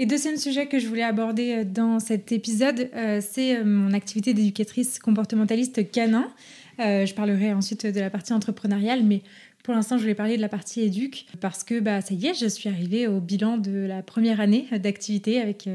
Et 0.00 0.06
deuxième 0.06 0.38
sujet 0.38 0.64
que 0.64 0.78
je 0.78 0.88
voulais 0.88 1.02
aborder 1.02 1.56
euh, 1.56 1.64
dans 1.64 2.00
cet 2.00 2.32
épisode, 2.32 2.88
euh, 2.94 3.20
c'est 3.20 3.58
euh, 3.58 3.64
mon 3.66 3.92
activité 3.92 4.32
d'éducatrice 4.32 4.98
comportementaliste 4.98 5.90
canin. 5.90 6.32
je 6.78 7.12
parlerai 7.12 7.52
ensuite 7.52 7.84
de 7.84 8.00
la 8.00 8.08
partie 8.08 8.32
entrepreneuriale, 8.32 9.04
mais 9.04 9.20
pour 9.62 9.74
l'instant, 9.74 9.96
je 9.96 10.02
voulais 10.02 10.14
parler 10.14 10.36
de 10.36 10.40
la 10.42 10.48
partie 10.48 10.80
éduc 10.80 11.26
parce 11.40 11.64
que 11.64 11.80
bah, 11.80 12.00
ça 12.00 12.14
y 12.14 12.26
est, 12.26 12.34
je 12.34 12.46
suis 12.46 12.68
arrivée 12.68 13.06
au 13.06 13.20
bilan 13.20 13.58
de 13.58 13.86
la 13.86 14.02
première 14.02 14.40
année 14.40 14.66
d'activité 14.82 15.40
avec, 15.40 15.68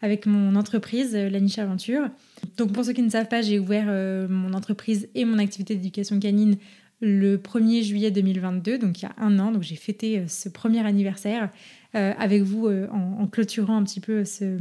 avec 0.00 0.26
mon 0.26 0.54
entreprise, 0.54 1.14
La 1.14 1.40
Niche 1.40 1.58
Aventure. 1.58 2.08
Donc, 2.56 2.72
pour 2.72 2.84
ceux 2.84 2.92
qui 2.92 3.02
ne 3.02 3.10
savent 3.10 3.28
pas, 3.28 3.42
j'ai 3.42 3.58
ouvert 3.58 3.86
mon 4.28 4.52
entreprise 4.52 5.08
et 5.14 5.24
mon 5.24 5.38
activité 5.38 5.74
d'éducation 5.74 6.18
canine 6.20 6.56
le 7.00 7.36
1er 7.36 7.82
juillet 7.82 8.10
2022, 8.10 8.78
donc 8.78 9.00
il 9.00 9.04
y 9.04 9.08
a 9.08 9.14
un 9.18 9.38
an. 9.38 9.50
Donc, 9.50 9.62
j'ai 9.62 9.76
fêté 9.76 10.24
ce 10.28 10.48
premier 10.48 10.86
anniversaire 10.86 11.50
euh, 11.94 12.14
avec 12.16 12.42
vous 12.42 12.68
euh, 12.68 12.88
en, 12.90 13.26
clôturant 13.26 13.76
un 13.76 13.82
petit 13.82 14.00
peu 14.00 14.24
ce, 14.24 14.56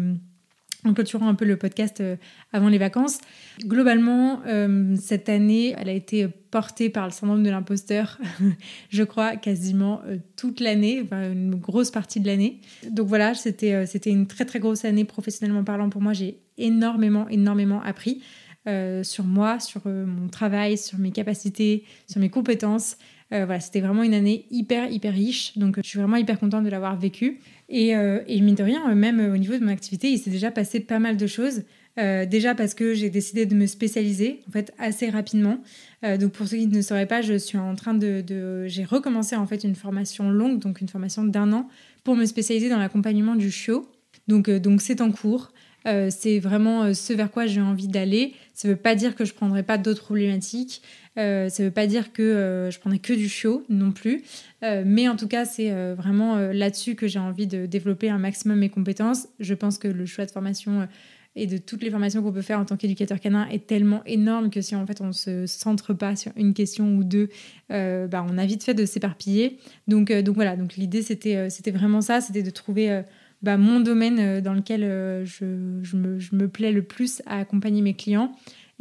en 0.85 0.93
clôturant 0.93 1.27
un 1.27 1.35
peu 1.35 1.45
le 1.45 1.57
podcast 1.57 2.01
euh, 2.01 2.15
avant 2.53 2.69
les 2.69 2.77
vacances. 2.77 3.19
Globalement, 3.65 4.41
euh, 4.47 4.95
cette 4.99 5.29
année, 5.29 5.75
elle 5.77 5.89
a 5.89 5.93
été 5.93 6.27
portée 6.27 6.89
par 6.89 7.05
le 7.05 7.11
syndrome 7.11 7.43
de 7.43 7.49
l'imposteur, 7.49 8.17
je 8.89 9.03
crois, 9.03 9.35
quasiment 9.35 10.01
euh, 10.07 10.17
toute 10.35 10.59
l'année, 10.59 11.01
enfin, 11.03 11.31
une 11.31 11.55
grosse 11.55 11.91
partie 11.91 12.19
de 12.19 12.27
l'année. 12.27 12.61
Donc 12.89 13.07
voilà, 13.07 13.33
c'était 13.33 13.85
c'était 13.85 14.09
une 14.09 14.27
très 14.27 14.45
très 14.45 14.59
grosse 14.59 14.85
année 14.85 15.05
professionnellement 15.05 15.63
parlant 15.63 15.89
pour 15.89 16.01
moi. 16.01 16.13
J'ai 16.13 16.39
énormément, 16.57 17.27
énormément 17.29 17.81
appris 17.81 18.21
sur 19.01 19.23
moi, 19.23 19.59
sur 19.59 19.87
mon 19.87 20.27
travail, 20.27 20.77
sur 20.77 20.99
mes 20.99 21.11
capacités, 21.11 21.83
sur 22.07 22.21
mes 22.21 22.29
compétences. 22.29 22.97
Voilà, 23.31 23.59
c'était 23.59 23.79
vraiment 23.79 24.03
une 24.03 24.13
année 24.13 24.45
hyper, 24.51 24.91
hyper 24.91 25.13
riche. 25.13 25.57
Donc, 25.57 25.77
je 25.81 25.87
suis 25.87 25.97
vraiment 25.97 26.17
hyper 26.17 26.37
contente 26.37 26.65
de 26.65 26.69
l'avoir 26.69 26.97
vécue. 26.97 27.39
Et, 27.71 27.95
euh, 27.95 28.19
et, 28.27 28.41
mine 28.41 28.55
de 28.55 28.63
rien, 28.63 28.93
même 28.93 29.19
au 29.33 29.37
niveau 29.37 29.53
de 29.53 29.63
mon 29.63 29.71
activité, 29.71 30.11
il 30.11 30.19
s'est 30.19 30.29
déjà 30.29 30.51
passé 30.51 30.81
pas 30.81 30.99
mal 30.99 31.15
de 31.15 31.25
choses. 31.25 31.63
Euh, 31.99 32.25
déjà 32.25 32.55
parce 32.55 32.73
que 32.73 32.93
j'ai 32.93 33.09
décidé 33.09 33.45
de 33.45 33.53
me 33.53 33.65
spécialiser 33.65 34.41
en 34.47 34.51
fait 34.51 34.73
assez 34.77 35.09
rapidement. 35.09 35.59
Euh, 36.05 36.17
donc 36.17 36.31
pour 36.31 36.47
ceux 36.47 36.57
qui 36.57 36.67
ne 36.67 36.81
sauraient 36.81 37.05
pas, 37.05 37.21
je 37.21 37.33
suis 37.33 37.57
en 37.57 37.75
train 37.75 37.93
de 37.93 38.23
j'ai 38.67 38.83
recommencé 38.85 39.35
en 39.35 39.45
fait 39.45 39.63
une 39.63 39.75
formation 39.75 40.29
longue, 40.29 40.59
donc 40.59 40.79
une 40.79 40.87
formation 40.87 41.23
d'un 41.23 41.51
an 41.51 41.67
pour 42.03 42.15
me 42.15 42.25
spécialiser 42.25 42.69
dans 42.69 42.77
l'accompagnement 42.77 43.35
du 43.35 43.51
chiot. 43.51 43.89
Donc 44.27 44.49
donc 44.49 44.81
c'est 44.81 45.01
en 45.01 45.11
cours. 45.11 45.51
Euh, 45.87 46.09
c'est 46.11 46.39
vraiment 46.39 46.93
ce 46.93 47.13
vers 47.13 47.31
quoi 47.31 47.47
j'ai 47.47 47.61
envie 47.61 47.87
d'aller. 47.87 48.33
Ça 48.53 48.67
ne 48.67 48.73
veut 48.73 48.79
pas 48.79 48.95
dire 48.95 49.15
que 49.15 49.25
je 49.25 49.33
prendrai 49.33 49.63
pas 49.63 49.77
d'autres 49.77 50.03
problématiques. 50.03 50.81
Euh, 51.17 51.49
ça 51.49 51.63
ne 51.63 51.67
veut 51.67 51.73
pas 51.73 51.87
dire 51.87 52.13
que 52.13 52.21
euh, 52.21 52.71
je 52.71 52.79
prendrai 52.79 52.99
que 52.99 53.13
du 53.13 53.27
chiot 53.27 53.65
non 53.69 53.91
plus. 53.91 54.23
Euh, 54.63 54.83
mais 54.85 55.09
en 55.09 55.15
tout 55.15 55.27
cas, 55.27 55.45
c'est 55.45 55.71
vraiment 55.93 56.37
là-dessus 56.37 56.95
que 56.95 57.07
j'ai 57.07 57.19
envie 57.19 57.47
de 57.47 57.65
développer 57.65 58.09
un 58.09 58.17
maximum 58.17 58.59
mes 58.59 58.69
compétences. 58.69 59.27
Je 59.39 59.53
pense 59.53 59.77
que 59.77 59.87
le 59.87 60.05
choix 60.05 60.25
de 60.25 60.31
formation 60.31 60.87
et 61.37 61.47
de 61.47 61.57
toutes 61.57 61.81
les 61.81 61.89
formations 61.89 62.21
qu'on 62.21 62.33
peut 62.33 62.41
faire 62.41 62.59
en 62.59 62.65
tant 62.65 62.75
qu'éducateur 62.75 63.19
canin 63.19 63.47
est 63.47 63.65
tellement 63.65 64.03
énorme 64.05 64.49
que 64.49 64.59
si 64.59 64.75
en 64.75 64.85
fait 64.85 64.99
on 64.99 65.07
ne 65.07 65.11
se 65.13 65.47
centre 65.47 65.93
pas 65.93 66.17
sur 66.17 66.33
une 66.35 66.53
question 66.53 66.97
ou 66.97 67.03
deux, 67.03 67.29
bah, 67.69 68.25
on 68.29 68.37
a 68.37 68.45
vite 68.45 68.63
fait 68.63 68.73
de 68.73 68.85
s'éparpiller. 68.85 69.57
Donc, 69.87 70.11
voilà, 70.11 70.55
donc 70.55 70.75
l'idée 70.75 71.01
c'était 71.01 71.71
vraiment 71.71 72.01
ça, 72.01 72.21
c'était 72.21 72.43
de 72.43 72.49
trouver 72.49 73.03
bah, 73.41 73.57
mon 73.57 73.79
domaine 73.79 74.41
dans 74.41 74.53
lequel 74.53 74.81
je, 75.25 75.79
je, 75.81 75.95
me, 75.95 76.19
je, 76.19 76.35
me, 76.35 76.47
plais 76.47 76.71
le 76.71 76.83
plus 76.83 77.21
à 77.25 77.39
accompagner 77.39 77.81
mes 77.81 77.93
clients. 77.93 78.31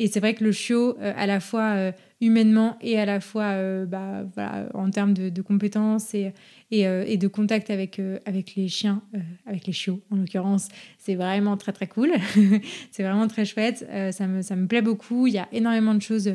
Et 0.02 0.08
c'est 0.08 0.18
vrai 0.18 0.34
que 0.34 0.42
le 0.42 0.50
chiot, 0.50 0.96
à 1.00 1.26
la 1.26 1.40
fois 1.40 1.92
humainement 2.20 2.76
et 2.80 2.98
à 2.98 3.06
la 3.06 3.20
fois 3.20 3.52
euh, 3.52 3.86
bah, 3.86 4.24
en 4.74 4.90
termes 4.90 5.14
de, 5.14 5.42
compétences 5.42 6.14
et, 6.14 6.32
et, 6.70 6.86
euh, 6.86 7.04
et, 7.06 7.16
de 7.16 7.28
contact 7.28 7.70
avec, 7.70 7.98
euh, 7.98 8.18
les 8.56 8.68
chiens, 8.68 9.02
avec 9.46 9.66
les 9.66 9.72
chiots 9.72 10.00
en 10.10 10.16
l'occurrence. 10.16 10.68
C'est 10.98 11.14
vraiment 11.14 11.56
très 11.56 11.72
très 11.72 11.86
cool. 11.86 12.12
c'est 12.90 13.02
vraiment 13.02 13.26
très 13.26 13.44
chouette. 13.44 13.86
ça, 14.12 14.26
me, 14.26 14.42
ça 14.42 14.54
me 14.54 14.66
plaît 14.66 14.82
beaucoup. 14.82 15.26
Il 15.26 15.34
y 15.34 15.38
a 15.38 15.48
énormément 15.52 15.94
de 15.94 16.02
choses 16.02 16.34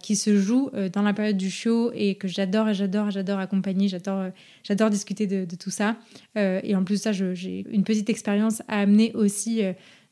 qui 0.00 0.16
se 0.16 0.34
jouent 0.34 0.70
dans 0.94 1.02
la 1.02 1.12
période 1.12 1.36
du 1.36 1.50
show 1.50 1.90
et 1.92 2.14
que 2.14 2.26
j'adore 2.26 2.70
et 2.70 2.74
j'adore 2.74 3.10
j'adore 3.10 3.38
accompagner. 3.38 3.88
J'adore, 3.88 4.30
j'adore 4.62 4.88
discuter 4.88 5.26
de, 5.26 5.44
de, 5.44 5.56
tout 5.56 5.70
ça. 5.70 5.96
et 6.36 6.74
en 6.74 6.84
plus 6.84 7.02
ça, 7.02 7.12
j'ai 7.12 7.66
une 7.70 7.84
petite 7.84 8.08
expérience 8.08 8.62
à 8.68 8.80
amener 8.80 9.12
aussi 9.14 9.62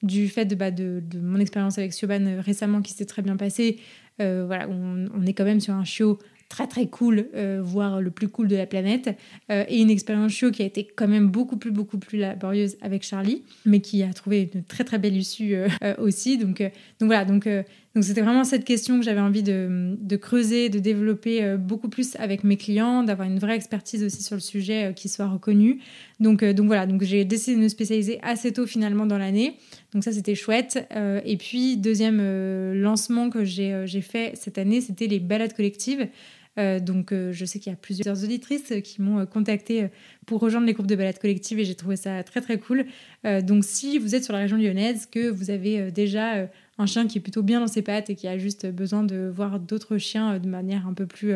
du 0.03 0.29
fait 0.29 0.45
de, 0.45 0.55
bah, 0.55 0.71
de, 0.71 1.03
mon 1.21 1.39
expérience 1.39 1.79
avec 1.79 1.93
Sioban 1.93 2.41
récemment 2.41 2.83
qui 2.83 2.93
s'est 2.93 3.07
très 3.07 3.23
bien 3.23 3.37
passée, 3.37 3.79
euh, 4.21 4.45
voilà, 4.47 4.69
on, 4.69 5.27
est 5.27 5.35
quand 5.35 5.45
même 5.45 5.61
sur 5.61 5.75
un 5.75 5.85
show 5.85 6.19
très 6.49 6.67
très 6.67 6.87
cool, 6.87 7.29
euh, 7.35 7.61
voire 7.63 8.01
le 8.01 8.11
plus 8.11 8.29
cool 8.29 8.49
de 8.49 8.57
la 8.57 8.67
planète, 8.67 9.17
euh, 9.51 9.65
et 9.69 9.81
une 9.81 9.91
expérience 9.91 10.33
show 10.33 10.51
qui 10.51 10.63
a 10.63 10.65
été 10.65 10.87
quand 10.87 11.09
même 11.09 11.29
beaucoup 11.29 11.57
plus 11.57 11.73
beaucoup 11.73 11.99
plus 11.99 12.19
laborieuse 12.19 12.77
avec 12.81 13.03
Charlie, 13.03 13.43
mais 13.65 13.81
qui 13.81 14.03
a 14.03 14.13
trouvé 14.13 14.51
une 14.55 14.63
très 14.63 14.85
très 14.85 14.99
belle 14.99 15.17
issue 15.17 15.57
aussi. 15.99 16.39
Donc 16.39 16.61
donc 16.61 17.09
voilà, 17.09 17.25
donc 17.25 17.49
donc 17.97 18.05
c'était 18.05 18.21
vraiment 18.21 18.45
cette 18.45 18.65
question 18.65 19.01
que 19.01 19.05
j'avais 19.05 19.21
envie 19.21 19.43
de, 19.43 20.17
creuser, 20.21 20.69
de 20.69 20.79
développer 20.79 21.57
beaucoup 21.57 21.89
plus 21.89 22.15
avec 22.17 22.45
mes 22.45 22.57
clients, 22.57 23.03
d'avoir 23.03 23.27
une 23.27 23.39
vraie 23.39 23.57
expertise 23.57 24.05
aussi 24.05 24.23
sur 24.23 24.37
le 24.37 24.41
sujet 24.41 24.93
qui 24.95 25.09
soit 25.09 25.27
reconnue. 25.27 25.81
Donc 26.21 26.45
donc 26.45 26.67
voilà, 26.67 26.87
donc 26.87 27.03
j'ai 27.03 27.25
décidé 27.25 27.57
de 27.57 27.63
me 27.63 27.69
spécialiser 27.69 28.21
assez 28.23 28.53
tôt 28.53 28.67
finalement 28.67 29.07
dans 29.07 29.19
l'année. 29.19 29.57
Donc 29.97 30.05
ça, 30.05 30.13
c'était 30.13 30.35
chouette. 30.35 30.87
Euh, 30.95 31.23
et 31.25 31.39
puis, 31.39 31.79
deuxième 31.79 32.19
euh, 32.21 32.75
lancement 32.75 33.31
que 33.31 33.39
euh, 33.39 33.87
j'ai 33.87 34.01
fait 34.03 34.33
cette 34.37 34.59
année, 34.59 34.83
c'était 34.83 35.07
les 35.07 35.21
balades 35.21 35.55
collectives. 35.55 36.07
donc, 36.81 37.13
je 37.13 37.45
sais 37.45 37.59
qu'il 37.59 37.71
y 37.71 37.75
a 37.75 37.77
plusieurs 37.77 38.25
auditrices 38.25 38.73
qui 38.83 39.03
m'ont 39.03 39.27
contacté 39.27 39.89
pour 40.25 40.41
rejoindre 40.41 40.67
les 40.67 40.73
groupes 40.73 40.87
de 40.87 40.97
balades 40.97 41.19
collectives 41.19 41.59
et 41.59 41.67
j'ai 41.67 41.75
trouvé 41.75 41.97
ça 41.97 42.23
très 42.25 42.41
très 42.41 42.59
cool. 42.59 42.87
donc, 43.43 43.63
si 43.63 43.99
vous 43.99 44.15
êtes 44.15 44.25
sur 44.25 44.33
la 44.33 44.39
région 44.39 44.57
lyonnaise, 44.57 45.05
que 45.05 45.29
vous 45.29 45.51
avez 45.51 45.91
déjà 45.91 46.49
un 46.79 46.87
chien 46.87 47.07
qui 47.07 47.19
est 47.19 47.21
plutôt 47.21 47.43
bien 47.43 47.61
dans 47.61 47.67
ses 47.67 47.83
pattes 47.83 48.11
et 48.11 48.15
qui 48.15 48.29
a 48.29 48.39
juste 48.39 48.67
besoin 48.67 49.03
de 49.03 49.31
voir 49.35 49.59
d'autres 49.61 49.99
chiens 49.99 50.39
de 50.39 50.49
manière 50.49 50.87
un 50.87 50.95
peu 50.95 51.07
plus 51.07 51.33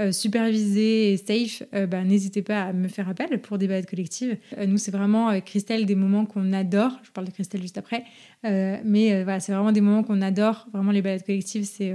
euh, 0.00 0.12
supervisé 0.12 1.12
et 1.12 1.16
safe, 1.16 1.64
euh, 1.74 1.88
bah, 1.88 2.04
n'hésitez 2.04 2.40
pas 2.40 2.62
à 2.62 2.72
me 2.72 2.86
faire 2.86 3.08
appel 3.08 3.40
pour 3.40 3.58
des 3.58 3.66
balades 3.66 3.86
collectives. 3.86 4.36
Euh, 4.56 4.64
nous, 4.64 4.78
c'est 4.78 4.92
vraiment, 4.92 5.26
avec 5.26 5.46
Christelle, 5.46 5.86
des 5.86 5.96
moments 5.96 6.24
qu'on 6.24 6.52
adore. 6.52 6.92
Je 7.02 7.10
parle 7.10 7.26
de 7.26 7.32
Christelle 7.32 7.62
juste 7.62 7.78
après. 7.78 8.04
mais 8.44 9.24
voilà, 9.24 9.40
c'est 9.40 9.52
vraiment 9.52 9.72
des 9.72 9.80
moments 9.80 10.04
qu'on 10.04 10.22
adore. 10.22 10.68
Vraiment, 10.72 10.92
les 10.92 11.02
balades 11.02 11.24
collectives, 11.24 11.64
c'est... 11.64 11.94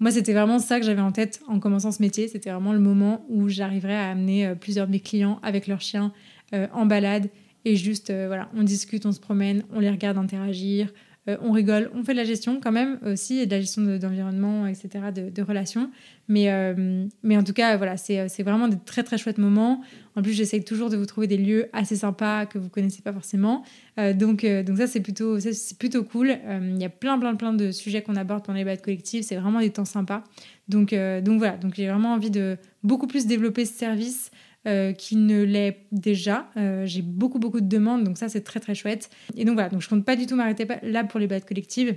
Moi, 0.00 0.12
c'était 0.12 0.32
vraiment 0.32 0.60
ça 0.60 0.78
que 0.78 0.86
j'avais 0.86 1.00
en 1.00 1.10
tête 1.12 1.40
en 1.48 1.58
commençant 1.58 1.90
ce 1.92 2.02
métier. 2.02 2.28
C'était 2.28 2.50
vraiment 2.50 2.72
le 2.72 2.78
moment 2.78 3.24
où 3.28 3.48
j'arriverais 3.48 3.96
à 3.96 4.10
amener 4.10 4.54
plusieurs 4.60 4.86
de 4.86 4.92
mes 4.92 5.00
clients 5.00 5.40
avec 5.42 5.66
leurs 5.66 5.80
chiens 5.80 6.12
en 6.52 6.86
balade. 6.86 7.28
Et 7.64 7.76
juste, 7.76 8.12
voilà, 8.12 8.48
on 8.56 8.62
discute, 8.62 9.06
on 9.06 9.12
se 9.12 9.20
promène, 9.20 9.62
on 9.72 9.80
les 9.80 9.90
regarde 9.90 10.18
interagir, 10.18 10.92
euh, 11.28 11.36
on 11.42 11.52
rigole, 11.52 11.90
on 11.94 12.02
fait 12.02 12.12
de 12.12 12.18
la 12.18 12.24
gestion 12.24 12.58
quand 12.62 12.72
même 12.72 12.98
aussi, 13.04 13.46
de 13.46 13.50
la 13.50 13.60
gestion 13.60 13.82
d'environnement, 13.82 14.66
etc., 14.66 14.88
de, 15.12 15.42
relations. 15.42 15.90
Mais, 16.28 16.50
euh, 16.50 17.06
mais 17.22 17.36
en 17.36 17.44
tout 17.44 17.52
cas, 17.52 17.76
voilà, 17.76 17.96
c'est 17.96 18.42
vraiment 18.42 18.68
des 18.68 18.78
très 18.84 19.02
très 19.02 19.18
chouettes 19.18 19.38
moments. 19.38 19.82
En 20.16 20.22
plus, 20.22 20.32
j'essaye 20.32 20.64
toujours 20.64 20.90
de 20.90 20.96
vous 20.96 21.06
trouver 21.06 21.26
des 21.26 21.36
lieux 21.36 21.68
assez 21.72 21.96
sympas 21.96 22.46
que 22.46 22.58
vous 22.58 22.68
connaissez 22.68 23.02
pas 23.02 23.12
forcément. 23.12 23.62
Euh, 23.98 24.12
donc, 24.12 24.44
donc 24.44 24.78
ça, 24.78 24.86
c'est 24.86 25.00
plutôt, 25.00 25.38
plutôt 25.78 26.02
cool. 26.04 26.38
Il 26.50 26.80
y 26.80 26.84
a 26.84 26.88
plein, 26.88 27.18
plein, 27.18 27.34
plein 27.34 27.52
de 27.52 27.70
sujets 27.72 28.02
qu'on 28.02 28.16
aborde 28.16 28.44
pendant 28.44 28.58
les 28.58 28.64
balades 28.64 28.82
collectives. 28.82 29.22
C'est 29.22 29.36
vraiment 29.36 29.60
des 29.60 29.70
temps 29.70 29.84
sympas. 29.84 30.24
Donc, 30.68 30.94
donc 30.94 31.38
voilà, 31.38 31.56
donc 31.56 31.74
j'ai 31.74 31.88
vraiment 31.88 32.12
envie 32.12 32.30
de 32.30 32.56
beaucoup 32.82 33.06
plus 33.06 33.26
développer 33.26 33.64
ce 33.64 33.74
service. 33.74 34.30
Euh, 34.66 34.92
qui 34.92 35.14
ne 35.14 35.44
l'est 35.44 35.86
déjà. 35.92 36.50
Euh, 36.56 36.84
j'ai 36.84 37.00
beaucoup, 37.00 37.38
beaucoup 37.38 37.60
de 37.60 37.68
demandes, 37.68 38.02
donc 38.02 38.18
ça, 38.18 38.28
c'est 38.28 38.42
très, 38.42 38.58
très 38.58 38.74
chouette. 38.74 39.08
Et 39.36 39.44
donc 39.44 39.54
voilà, 39.54 39.68
donc 39.68 39.80
je 39.80 39.88
compte 39.88 40.04
pas 40.04 40.16
du 40.16 40.26
tout 40.26 40.34
m'arrêter 40.34 40.66
là 40.82 41.04
pour 41.04 41.20
les 41.20 41.28
balades 41.28 41.46
collectives, 41.46 41.94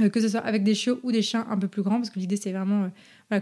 euh, 0.00 0.08
que 0.10 0.20
ce 0.20 0.28
soit 0.28 0.40
avec 0.40 0.64
des 0.64 0.74
chiots 0.74 0.98
ou 1.04 1.12
des 1.12 1.22
chiens 1.22 1.46
un 1.48 1.56
peu 1.56 1.68
plus 1.68 1.82
grands, 1.82 1.96
parce 1.96 2.10
que 2.10 2.18
l'idée, 2.18 2.36
c'est 2.36 2.50
vraiment 2.50 2.90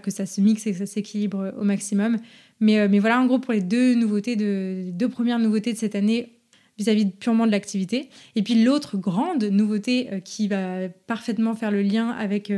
que 0.02 0.10
ça 0.10 0.26
se 0.26 0.42
mixe 0.42 0.66
et 0.66 0.72
que 0.72 0.78
ça 0.78 0.86
s'équilibre 0.86 1.54
au 1.58 1.64
maximum. 1.64 2.18
Mais, 2.60 2.86
mais 2.86 2.98
voilà, 2.98 3.18
en 3.18 3.26
gros, 3.26 3.38
pour 3.38 3.54
les 3.54 3.62
deux 3.62 3.94
nouveautés, 3.94 4.36
deux 4.36 5.08
premières 5.08 5.38
nouveautés 5.38 5.72
de 5.72 5.78
cette 5.78 5.94
année, 5.94 6.38
vis-à-vis 6.76 7.06
purement 7.06 7.46
de 7.46 7.50
l'activité. 7.50 8.10
Et 8.36 8.42
puis 8.42 8.62
l'autre 8.62 8.98
grande 8.98 9.42
nouveauté 9.42 10.20
qui 10.22 10.48
va 10.48 10.90
parfaitement 11.06 11.54
faire 11.54 11.70
le 11.70 11.80
lien 11.80 12.10
avec... 12.10 12.52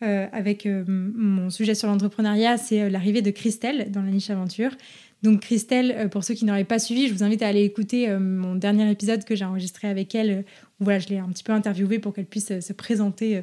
avec 0.00 0.68
mon 0.86 1.48
sujet 1.48 1.74
sur 1.74 1.88
l'entrepreneuriat, 1.88 2.58
c'est 2.58 2.90
l'arrivée 2.90 3.22
de 3.22 3.30
Christelle 3.30 3.90
dans 3.90 4.02
la 4.02 4.10
niche 4.10 4.28
aventure. 4.28 4.70
Donc 5.26 5.40
Christelle, 5.40 5.92
euh, 5.96 6.08
pour 6.08 6.22
ceux 6.22 6.34
qui 6.34 6.44
n'auraient 6.44 6.64
pas 6.64 6.78
suivi, 6.78 7.08
je 7.08 7.12
vous 7.12 7.24
invite 7.24 7.42
à 7.42 7.48
aller 7.48 7.64
écouter 7.64 8.08
euh, 8.08 8.20
mon 8.20 8.54
dernier 8.54 8.88
épisode 8.88 9.24
que 9.24 9.34
j'ai 9.34 9.44
enregistré 9.44 9.88
avec 9.88 10.14
elle. 10.14 10.30
Euh, 10.30 10.42
voilà, 10.78 11.00
je 11.00 11.08
l'ai 11.08 11.18
un 11.18 11.28
petit 11.28 11.42
peu 11.42 11.52
interviewée 11.52 11.98
pour 11.98 12.14
qu'elle 12.14 12.26
puisse 12.26 12.60
se 12.60 12.72
présenter 12.74 13.42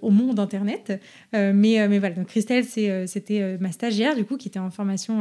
au 0.00 0.08
monde 0.08 0.40
Internet. 0.40 0.98
mais, 1.34 1.52
mais 1.52 1.98
voilà, 1.98 2.14
donc 2.14 2.28
Christelle, 2.28 2.64
c'était 2.64 3.58
ma 3.58 3.70
stagiaire 3.70 4.16
du 4.16 4.24
coup 4.24 4.38
qui 4.38 4.48
était 4.48 4.58
en 4.58 4.70
formation 4.70 5.20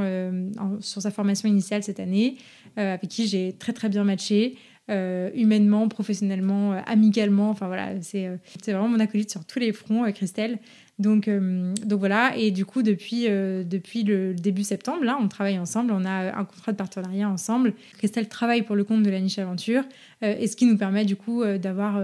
sur 0.79 1.01
sa 1.01 1.11
formation 1.11 1.49
initiale 1.49 1.83
cette 1.83 1.99
année, 1.99 2.37
avec 2.77 3.09
qui 3.09 3.27
j'ai 3.27 3.51
très 3.59 3.73
très 3.73 3.89
bien 3.89 4.05
matché. 4.05 4.55
Humainement, 4.89 5.87
professionnellement, 5.87 6.71
amicalement. 6.85 7.49
Enfin 7.49 7.67
voilà, 7.67 8.01
c'est 8.01 8.29
vraiment 8.67 8.89
mon 8.89 8.99
acolyte 8.99 9.31
sur 9.31 9.45
tous 9.45 9.59
les 9.59 9.71
fronts, 9.71 10.11
Christelle. 10.11 10.59
Donc, 10.99 11.29
euh, 11.29 11.73
donc 11.85 11.99
voilà, 11.99 12.35
et 12.35 12.51
du 12.51 12.65
coup, 12.65 12.83
depuis, 12.83 13.25
euh, 13.29 13.63
depuis 13.63 14.03
le 14.03 14.33
début 14.33 14.63
septembre, 14.63 15.05
là, 15.05 15.17
on 15.19 15.29
travaille 15.29 15.57
ensemble, 15.57 15.93
on 15.93 16.03
a 16.03 16.37
un 16.37 16.43
contrat 16.43 16.73
de 16.73 16.77
partenariat 16.77 17.29
ensemble. 17.29 17.73
Christelle 17.97 18.27
travaille 18.27 18.63
pour 18.63 18.75
le 18.75 18.83
compte 18.83 19.03
de 19.03 19.09
la 19.09 19.21
niche 19.21 19.39
aventure, 19.39 19.83
euh, 20.23 20.35
et 20.37 20.47
ce 20.47 20.57
qui 20.57 20.65
nous 20.65 20.77
permet 20.77 21.05
du 21.05 21.15
coup 21.15 21.43
d'avoir 21.45 22.01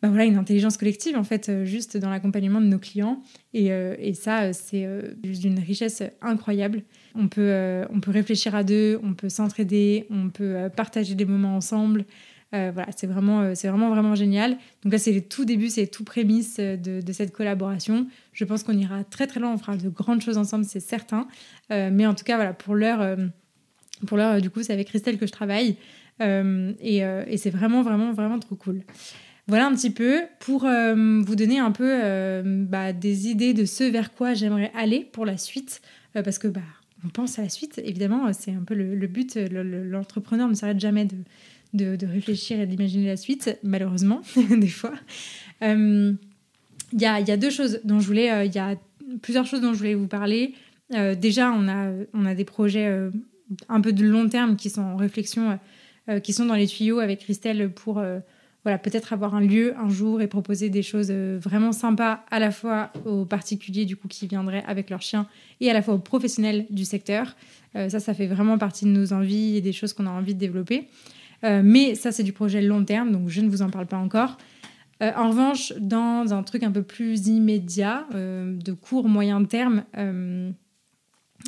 bah 0.00 0.08
voilà, 0.08 0.24
une 0.24 0.36
intelligence 0.36 0.76
collective, 0.76 1.16
en 1.16 1.24
fait, 1.24 1.64
juste 1.64 1.96
dans 1.96 2.08
l'accompagnement 2.08 2.60
de 2.60 2.66
nos 2.66 2.78
clients. 2.78 3.20
Et, 3.52 3.66
et 3.66 4.14
ça, 4.14 4.52
c'est 4.52 4.86
d'une 5.22 5.58
richesse 5.58 6.02
incroyable. 6.22 6.82
On 7.14 7.28
peut, 7.28 7.84
on 7.90 8.00
peut 8.00 8.10
réfléchir 8.10 8.54
à 8.54 8.62
deux, 8.62 9.00
on 9.02 9.14
peut 9.14 9.28
s'entraider, 9.28 10.06
on 10.10 10.28
peut 10.28 10.68
partager 10.74 11.14
des 11.14 11.24
moments 11.24 11.56
ensemble. 11.56 12.04
Euh, 12.52 12.72
voilà, 12.74 12.88
c'est 12.96 13.06
vraiment, 13.06 13.42
euh, 13.42 13.54
vraiment, 13.54 13.90
vraiment 13.90 14.14
génial. 14.14 14.56
Donc 14.82 14.92
là, 14.92 14.98
c'est 14.98 15.12
les 15.12 15.22
tout 15.22 15.44
débuts, 15.44 15.68
c'est 15.68 15.82
les 15.82 15.86
tout 15.86 16.02
prémices 16.02 16.56
euh, 16.58 16.76
de, 16.76 17.12
cette 17.12 17.32
collaboration. 17.32 18.08
Je 18.32 18.44
pense 18.44 18.64
qu'on 18.64 18.76
ira 18.76 19.04
très, 19.04 19.26
très 19.26 19.38
loin. 19.38 19.52
On 19.52 19.58
fera 19.58 19.76
de 19.76 19.88
grandes 19.88 20.20
choses 20.20 20.36
ensemble, 20.36 20.64
c'est 20.64 20.80
certain. 20.80 21.28
mais 21.70 22.06
en 22.06 22.14
tout 22.14 22.24
cas, 22.24 22.36
voilà, 22.36 22.52
pour 22.52 22.74
l'heure, 22.74 23.16
pour 24.06 24.16
l'heure, 24.16 24.40
du 24.40 24.50
coup, 24.50 24.62
c'est 24.62 24.72
avec 24.72 24.88
Christelle 24.88 25.18
que 25.18 25.26
je 25.26 25.32
travaille. 25.32 25.76
et, 26.20 26.96
et 26.98 27.36
c'est 27.36 27.50
vraiment, 27.50 27.82
vraiment, 27.82 28.12
vraiment 28.12 28.38
trop 28.38 28.56
cool. 28.56 28.82
Voilà 29.46 29.66
un 29.66 29.74
petit 29.74 29.90
peu 29.90 30.22
pour 30.38 30.60
vous 30.60 31.36
donner 31.36 31.58
un 31.58 31.72
peu 31.72 32.42
bah, 32.44 32.92
des 32.92 33.28
idées 33.28 33.52
de 33.52 33.64
ce 33.64 33.84
vers 33.84 34.12
quoi 34.12 34.34
j'aimerais 34.34 34.72
aller 34.74 35.08
pour 35.12 35.26
la 35.26 35.36
suite, 35.36 35.82
parce 36.14 36.38
que 36.38 36.48
bah, 36.48 36.60
on 37.04 37.08
pense 37.08 37.38
à 37.38 37.42
la 37.42 37.48
suite, 37.48 37.80
évidemment, 37.84 38.32
c'est 38.32 38.52
un 38.52 38.62
peu 38.62 38.74
le, 38.74 39.06
but. 39.06 39.36
L'entrepreneur 39.36 40.48
ne 40.48 40.54
s'arrête 40.54 40.80
jamais 40.80 41.08
de, 41.72 42.06
réfléchir 42.06 42.60
et 42.60 42.66
d'imaginer 42.66 43.06
la 43.06 43.16
suite, 43.16 43.58
malheureusement, 43.62 44.22
des 44.50 44.68
fois. 44.68 44.92
Il 45.62 46.16
y, 47.00 47.06
a, 47.06 48.76
plusieurs 49.22 49.46
choses 49.46 49.60
dont 49.60 49.72
je 49.72 49.78
voulais 49.78 49.94
vous 49.94 50.08
parler. 50.08 50.54
Euh, 50.94 51.14
déjà, 51.14 51.52
on 51.52 51.68
a, 51.68 51.92
on 52.14 52.26
a 52.26 52.34
des 52.34 52.44
projets 52.44 52.86
euh, 52.86 53.10
un 53.68 53.80
peu 53.80 53.92
de 53.92 54.04
long 54.04 54.28
terme 54.28 54.56
qui 54.56 54.70
sont 54.70 54.82
en 54.82 54.96
réflexion, 54.96 55.58
euh, 56.08 56.20
qui 56.20 56.32
sont 56.32 56.46
dans 56.46 56.54
les 56.54 56.66
tuyaux 56.66 56.98
avec 56.98 57.20
Christelle 57.20 57.70
pour 57.70 58.02
voilà, 58.64 58.78
peut-être 58.78 59.12
avoir 59.12 59.34
un 59.34 59.40
lieu 59.40 59.74
un 59.78 59.88
jour 59.88 60.20
et 60.20 60.26
proposer 60.26 60.68
des 60.68 60.82
choses 60.82 61.10
vraiment 61.10 61.72
sympas 61.72 62.24
à 62.30 62.38
la 62.38 62.50
fois 62.50 62.92
aux 63.06 63.24
particuliers 63.24 63.86
du 63.86 63.96
coup 63.96 64.08
qui 64.08 64.26
viendraient 64.26 64.64
avec 64.66 64.90
leurs 64.90 65.02
chiens 65.02 65.26
et 65.60 65.70
à 65.70 65.72
la 65.72 65.82
fois 65.82 65.94
aux 65.94 65.98
professionnels 65.98 66.66
du 66.68 66.84
secteur. 66.84 67.36
ça, 67.74 68.00
ça 68.00 68.12
fait 68.12 68.26
vraiment 68.26 68.58
partie 68.58 68.84
de 68.84 68.90
nos 68.90 69.12
envies 69.12 69.56
et 69.56 69.60
des 69.60 69.72
choses 69.72 69.94
qu'on 69.94 70.06
a 70.06 70.10
envie 70.10 70.34
de 70.34 70.38
développer. 70.38 70.88
mais 71.42 71.94
ça, 71.94 72.12
c'est 72.12 72.22
du 72.22 72.34
projet 72.34 72.60
long 72.60 72.84
terme, 72.84 73.12
donc 73.12 73.28
je 73.28 73.40
ne 73.40 73.48
vous 73.48 73.62
en 73.62 73.70
parle 73.70 73.86
pas 73.86 73.96
encore. 73.96 74.36
Euh, 75.02 75.12
en 75.16 75.30
revanche, 75.30 75.72
dans 75.78 76.32
un 76.32 76.42
truc 76.42 76.62
un 76.62 76.70
peu 76.70 76.82
plus 76.82 77.26
immédiat, 77.28 78.06
euh, 78.14 78.54
de 78.56 78.72
court 78.72 79.08
moyen 79.08 79.42
terme, 79.44 79.84
euh, 79.96 80.50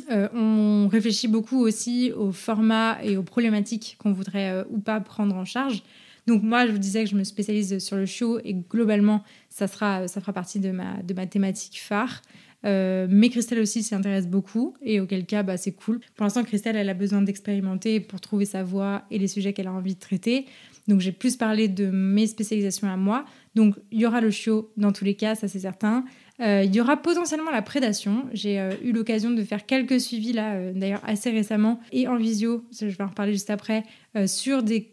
on 0.09 0.87
réfléchit 0.87 1.27
beaucoup 1.27 1.59
aussi 1.59 2.11
au 2.13 2.31
format 2.31 2.97
et 3.03 3.15
aux 3.15 3.23
problématiques 3.23 3.95
qu'on 3.99 4.11
voudrait 4.11 4.65
ou 4.71 4.79
pas 4.79 4.99
prendre 4.99 5.35
en 5.35 5.45
charge. 5.45 5.83
Donc 6.27 6.43
moi, 6.43 6.65
je 6.65 6.71
vous 6.71 6.77
disais 6.77 7.03
que 7.03 7.09
je 7.09 7.15
me 7.15 7.23
spécialise 7.23 7.79
sur 7.79 7.97
le 7.97 8.05
show 8.05 8.39
et 8.43 8.53
globalement, 8.53 9.23
ça, 9.49 9.67
sera, 9.67 10.07
ça 10.07 10.21
fera 10.21 10.33
partie 10.33 10.59
de 10.59 10.71
ma, 10.71 11.01
de 11.03 11.13
ma 11.13 11.27
thématique 11.27 11.79
phare. 11.81 12.21
mais 12.63 13.29
Christelle 13.29 13.59
aussi 13.59 13.83
s'y 13.83 13.93
intéresse 13.93 14.27
beaucoup 14.27 14.73
et 14.81 14.99
auquel 15.01 15.25
cas 15.25 15.43
bah, 15.43 15.57
c'est 15.57 15.73
cool. 15.73 15.99
Pour 16.15 16.23
l'instant, 16.23 16.43
Christelle, 16.43 16.77
elle 16.77 16.89
a 16.89 16.93
besoin 16.93 17.21
d'expérimenter 17.21 17.99
pour 17.99 18.21
trouver 18.21 18.45
sa 18.45 18.63
voie 18.63 19.03
et 19.11 19.19
les 19.19 19.27
sujets 19.27 19.53
qu'elle 19.53 19.67
a 19.67 19.73
envie 19.73 19.95
de 19.95 19.99
traiter. 19.99 20.45
Donc 20.87 20.99
j'ai 20.99 21.11
plus 21.11 21.37
parlé 21.37 21.67
de 21.67 21.87
mes 21.87 22.27
spécialisations 22.27 22.89
à 22.89 22.97
moi. 22.97 23.25
Donc 23.55 23.75
il 23.91 23.99
y 23.99 24.05
aura 24.05 24.21
le 24.21 24.31
chiot 24.31 24.71
dans 24.77 24.91
tous 24.91 25.05
les 25.05 25.15
cas, 25.15 25.35
ça 25.35 25.47
c'est 25.47 25.59
certain. 25.59 26.05
Euh, 26.41 26.63
il 26.65 26.73
y 26.75 26.81
aura 26.81 26.97
potentiellement 26.97 27.51
la 27.51 27.61
prédation. 27.61 28.25
J'ai 28.33 28.59
euh, 28.59 28.71
eu 28.83 28.91
l'occasion 28.91 29.29
de 29.29 29.43
faire 29.43 29.65
quelques 29.65 30.01
suivis 30.01 30.33
là, 30.33 30.53
euh, 30.53 30.73
d'ailleurs 30.73 31.01
assez 31.05 31.29
récemment, 31.29 31.79
et 31.91 32.07
en 32.07 32.15
visio, 32.15 32.65
je 32.71 32.87
vais 32.87 33.03
en 33.03 33.07
reparler 33.07 33.33
juste 33.33 33.49
après, 33.49 33.83
sur 34.25 34.63
des, 34.63 34.89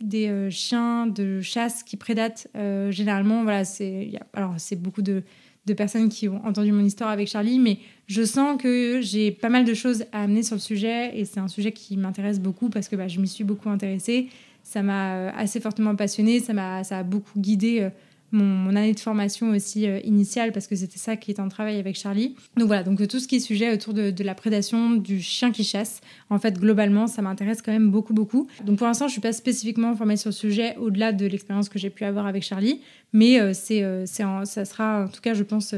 chiens 0.50 1.06
de 1.06 1.40
chasse 1.40 1.82
qui 1.82 1.96
prédatent. 1.96 2.48
généralement, 2.90 3.42
voilà, 3.42 3.64
c'est 3.64 4.12
alors 4.32 4.54
c'est 4.56 4.76
beaucoup 4.76 5.02
de, 5.02 5.22
de 5.66 5.74
personnes 5.74 6.08
qui 6.08 6.28
ont 6.28 6.44
entendu 6.46 6.72
mon 6.72 6.84
histoire 6.84 7.10
avec 7.10 7.28
Charlie, 7.28 7.58
mais 7.58 7.78
je 8.06 8.22
sens 8.22 8.60
que 8.60 9.00
j'ai 9.02 9.30
pas 9.30 9.50
mal 9.50 9.64
de 9.64 9.74
choses 9.74 10.04
à 10.12 10.22
amener 10.22 10.42
sur 10.42 10.56
le 10.56 10.60
sujet, 10.60 11.18
et 11.18 11.24
c'est 11.26 11.40
un 11.40 11.48
sujet 11.48 11.72
qui 11.72 11.96
m'intéresse 11.96 12.40
beaucoup 12.40 12.70
parce 12.70 12.88
que 12.88 12.96
bah, 12.96 13.08
je 13.08 13.20
m'y 13.20 13.28
suis 13.28 13.44
beaucoup 13.44 13.68
intéressée. 13.68 14.28
Ça 14.62 14.82
m'a 14.82 15.30
assez 15.30 15.60
fortement 15.60 15.96
passionnée, 15.96 16.40
ça, 16.40 16.52
m'a, 16.52 16.84
ça 16.84 16.98
a 16.98 17.02
beaucoup 17.02 17.38
guidé 17.38 17.90
mon, 18.32 18.68
année 18.76 18.92
de 18.92 19.00
formation 19.00 19.50
aussi 19.50 19.86
euh, 19.86 20.00
initiale 20.04 20.52
parce 20.52 20.66
que 20.66 20.76
c'était 20.76 20.98
ça 20.98 21.16
qui 21.16 21.30
était 21.30 21.40
en 21.40 21.48
travail 21.48 21.78
avec 21.78 21.96
Charlie. 21.96 22.36
Donc 22.56 22.66
voilà, 22.68 22.82
donc 22.82 23.06
tout 23.08 23.18
ce 23.18 23.26
qui 23.26 23.36
est 23.36 23.40
sujet 23.40 23.72
autour 23.72 23.94
de, 23.94 24.12
la 24.22 24.34
prédation 24.34 24.90
du 24.92 25.20
chien 25.20 25.50
qui 25.50 25.64
chasse, 25.64 26.00
en 26.28 26.38
fait 26.38 26.58
globalement 26.58 27.06
ça 27.06 27.22
m'intéresse 27.22 27.62
quand 27.62 27.72
même 27.72 27.90
beaucoup 27.90 28.14
beaucoup. 28.14 28.46
Donc 28.64 28.78
pour 28.78 28.86
l'instant 28.86 29.08
je 29.08 29.12
suis 29.12 29.20
pas 29.20 29.32
spécifiquement 29.32 29.94
formée 29.96 30.16
sur 30.16 30.28
le 30.28 30.34
sujet 30.34 30.76
au-delà 30.76 31.12
de 31.12 31.26
l'expérience 31.26 31.68
que 31.68 31.78
j'ai 31.78 31.90
pu 31.90 32.04
avoir 32.04 32.26
avec 32.26 32.42
Charlie, 32.42 32.80
mais 33.12 33.40
euh, 33.40 33.52
c'est, 33.54 33.82
euh, 33.82 34.06
ça 34.06 34.64
sera 34.64 35.04
en 35.04 35.08
tout 35.08 35.20
cas 35.20 35.34
je 35.34 35.42
pense 35.42 35.74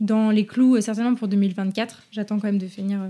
dans 0.00 0.30
les 0.30 0.46
clous 0.46 0.80
certainement 0.80 1.14
pour 1.14 1.28
2024. 1.28 2.04
J'attends 2.10 2.38
quand 2.38 2.48
même 2.48 2.58
de 2.58 2.66
finir 2.66 3.00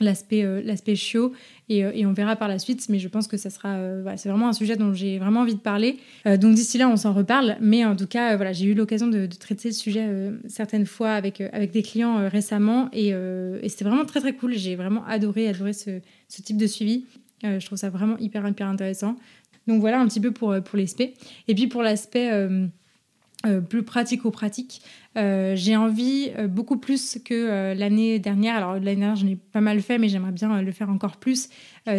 l'aspect 0.00 0.44
euh, 0.44 0.94
chiot 0.94 1.32
et, 1.68 1.84
euh, 1.84 1.92
et, 1.94 2.06
on 2.06 2.12
verra 2.12 2.36
par 2.36 2.48
la 2.48 2.58
suite 2.58 2.86
mais 2.88 2.98
je 2.98 3.08
pense 3.08 3.26
que 3.28 3.36
ça 3.36 3.50
sera 3.50 3.74
euh, 3.76 4.04
c'est 4.16 4.28
vraiment 4.28 4.48
un 4.48 4.52
sujet 4.52 4.76
dont 4.76 4.92
j'ai 4.92 5.18
vraiment 5.18 5.40
envie 5.40 5.54
de 5.54 5.60
parler. 5.60 5.98
Donc 6.24 6.54
d'ici 6.54 6.78
là 6.78 6.88
on 6.88 6.96
s'en 6.96 7.12
reparle 7.12 7.56
mais 7.60 7.84
en 7.84 7.96
tout 7.96 8.06
cas 8.06 8.36
voilà 8.36 8.52
j'ai 8.52 8.66
eu 8.66 8.74
l'occasion 8.74 9.08
de, 9.08 9.26
traiter 9.26 9.72
ce 9.72 9.80
sujet 9.80 10.08
certaines 10.46 10.86
fois 10.86 11.12
avec 11.12 11.40
avec 11.40 11.70
des 11.70 11.82
clients 11.82 12.28
récemment 12.28 12.88
et, 12.92 13.08
et 13.08 13.68
c'était 13.68 13.84
vraiment 13.84 14.04
très 14.04 14.20
très 14.20 14.34
cool. 14.34 14.54
J'ai 14.54 14.76
vraiment 14.76 15.04
adoré 15.06 15.48
adoré 15.48 15.72
ce, 15.72 16.00
ce 16.28 16.42
type 16.42 16.56
de 16.56 16.66
suivi. 16.66 17.06
Je 17.42 17.64
trouve 17.64 17.78
ça 17.78 17.90
vraiment 17.90 18.18
hyper 18.18 18.46
hyper 18.46 18.68
intéressant. 18.68 19.16
Donc 19.66 19.80
voilà 19.80 20.00
un 20.00 20.06
petit 20.06 20.20
peu 20.20 20.30
pour 20.30 20.54
pour 20.62 20.78
l'aspect. 20.78 21.14
Et 21.48 21.54
puis 21.54 21.66
pour 21.66 21.82
l'aspect 21.82 22.30
euh, 23.44 23.60
plus 23.60 23.82
pratico-pratique. 23.82 24.82
Euh, 25.18 25.54
j'ai 25.56 25.74
envie 25.74 26.30
euh, 26.38 26.46
beaucoup 26.46 26.76
plus 26.76 27.18
que 27.24 27.74
l'année 27.74 28.20
dernière, 28.20 28.54
alors 28.54 28.74
l'année 28.74 28.94
dernière 28.94 29.16
je 29.16 29.24
n'ai 29.24 29.34
pas 29.36 29.60
mal 29.60 29.80
fait, 29.80 29.98
mais 29.98 30.08
j'aimerais 30.08 30.30
bien 30.30 30.62
le 30.62 30.72
faire 30.72 30.88
encore 30.90 31.16
plus, 31.16 31.48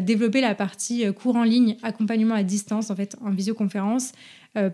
développer 0.02 0.40
la 0.40 0.56
partie 0.56 1.06
cours 1.14 1.36
en 1.36 1.44
ligne, 1.44 1.76
accompagnement 1.84 2.36
à 2.36 2.44
distance, 2.44 2.90
en 2.90 2.96
fait, 2.96 3.18
en 3.22 3.32
visioconférence, 3.32 4.14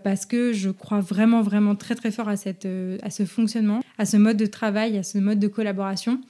parce 0.04 0.26
que 0.26 0.52
je 0.52 0.70
crois 0.70 1.00
vraiment, 1.00 1.42
vraiment 1.42 1.74
très, 1.74 1.96
très 1.96 2.12
fort 2.12 2.28
à, 2.28 2.36
cette, 2.36 2.68
à 3.02 3.10
ce 3.10 3.24
fonctionnement, 3.24 3.80
à 3.98 4.06
ce 4.06 4.16
mode 4.16 4.36
de 4.36 4.46
travail, 4.46 4.96
à 4.98 5.02
ce 5.02 5.18
mode 5.18 5.40
de 5.40 5.48
collaboration. 5.48 6.20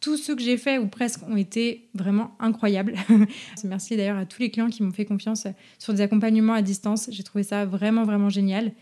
tous 0.00 0.16
ceux 0.16 0.36
que 0.36 0.42
j'ai 0.42 0.56
fait 0.56 0.78
ou 0.78 0.86
presque 0.86 1.22
ont 1.28 1.36
été 1.36 1.88
vraiment 1.94 2.36
incroyables. 2.38 2.94
Merci 3.64 3.96
d'ailleurs 3.96 4.18
à 4.18 4.26
tous 4.26 4.40
les 4.40 4.50
clients 4.50 4.68
qui 4.68 4.84
m'ont 4.84 4.92
fait 4.92 5.06
confiance 5.06 5.48
sur 5.78 5.92
des 5.92 6.02
accompagnements 6.02 6.54
à 6.54 6.62
distance. 6.62 7.08
J'ai 7.10 7.24
trouvé 7.24 7.42
ça 7.42 7.64
vraiment, 7.64 8.04
vraiment 8.04 8.28
génial 8.28 8.72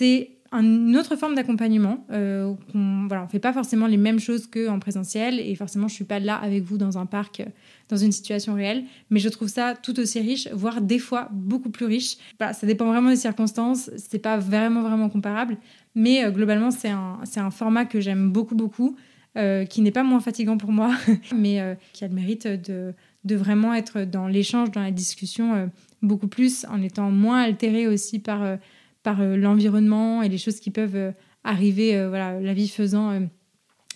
c'est 0.00 0.30
une 0.52 0.96
autre 0.96 1.14
forme 1.14 1.34
d'accompagnement. 1.34 2.06
Euh, 2.10 2.54
on 2.74 2.78
ne 2.78 3.26
fait 3.30 3.38
pas 3.38 3.52
forcément 3.52 3.86
les 3.86 3.98
mêmes 3.98 4.18
choses 4.18 4.46
qu'en 4.46 4.78
présentiel 4.78 5.38
et 5.38 5.54
forcément 5.54 5.88
je 5.88 5.94
suis 5.94 6.04
pas 6.04 6.18
là 6.18 6.36
avec 6.36 6.64
vous 6.64 6.78
dans 6.78 6.96
un 6.96 7.04
parc, 7.04 7.42
dans 7.90 7.98
une 7.98 8.10
situation 8.10 8.54
réelle, 8.54 8.84
mais 9.10 9.20
je 9.20 9.28
trouve 9.28 9.48
ça 9.48 9.74
tout 9.74 10.00
aussi 10.00 10.18
riche, 10.20 10.48
voire 10.52 10.80
des 10.80 10.98
fois 10.98 11.28
beaucoup 11.30 11.68
plus 11.68 11.84
riche. 11.84 12.16
ça 12.40 12.66
dépend 12.66 12.86
vraiment 12.86 13.10
des 13.10 13.16
circonstances, 13.16 13.90
c'est 13.98 14.18
pas 14.18 14.38
vraiment 14.38 14.80
vraiment 14.80 15.10
comparable, 15.10 15.58
mais 15.94 16.24
euh, 16.24 16.30
globalement 16.30 16.70
c'est 16.70 16.88
un, 16.88 17.20
un, 17.36 17.50
format 17.50 17.84
que 17.84 18.00
j'aime 18.00 18.32
beaucoup 18.32 18.56
beaucoup, 18.56 18.96
euh, 19.36 19.66
qui 19.66 19.82
n'est 19.82 19.92
pas 19.92 20.02
moins 20.02 20.20
fatigant 20.20 20.56
pour 20.56 20.72
moi, 20.72 20.96
mais 21.36 21.60
euh, 21.60 21.74
qui 21.92 22.04
a 22.04 22.08
le 22.08 22.14
mérite 22.14 22.46
de, 22.48 22.94
de 23.24 23.36
vraiment 23.36 23.74
être 23.74 24.00
dans 24.00 24.26
l'échange, 24.26 24.70
dans 24.70 24.82
la 24.82 24.90
discussion 24.90 25.70
beaucoup 26.02 26.28
plus, 26.28 26.64
en 26.64 26.82
étant 26.82 27.10
moins 27.10 27.42
altéré 27.42 27.86
aussi 27.86 28.18
par 28.18 28.56
par 29.02 29.20
euh, 29.20 29.36
l'environnement 29.36 30.22
et 30.22 30.28
les 30.28 30.38
choses 30.38 30.60
qui 30.60 30.70
peuvent 30.70 30.96
euh, 30.96 31.12
arriver, 31.44 31.96
euh, 31.96 32.08
voilà, 32.08 32.40
la 32.40 32.54
vie 32.54 32.68
faisant 32.68 33.18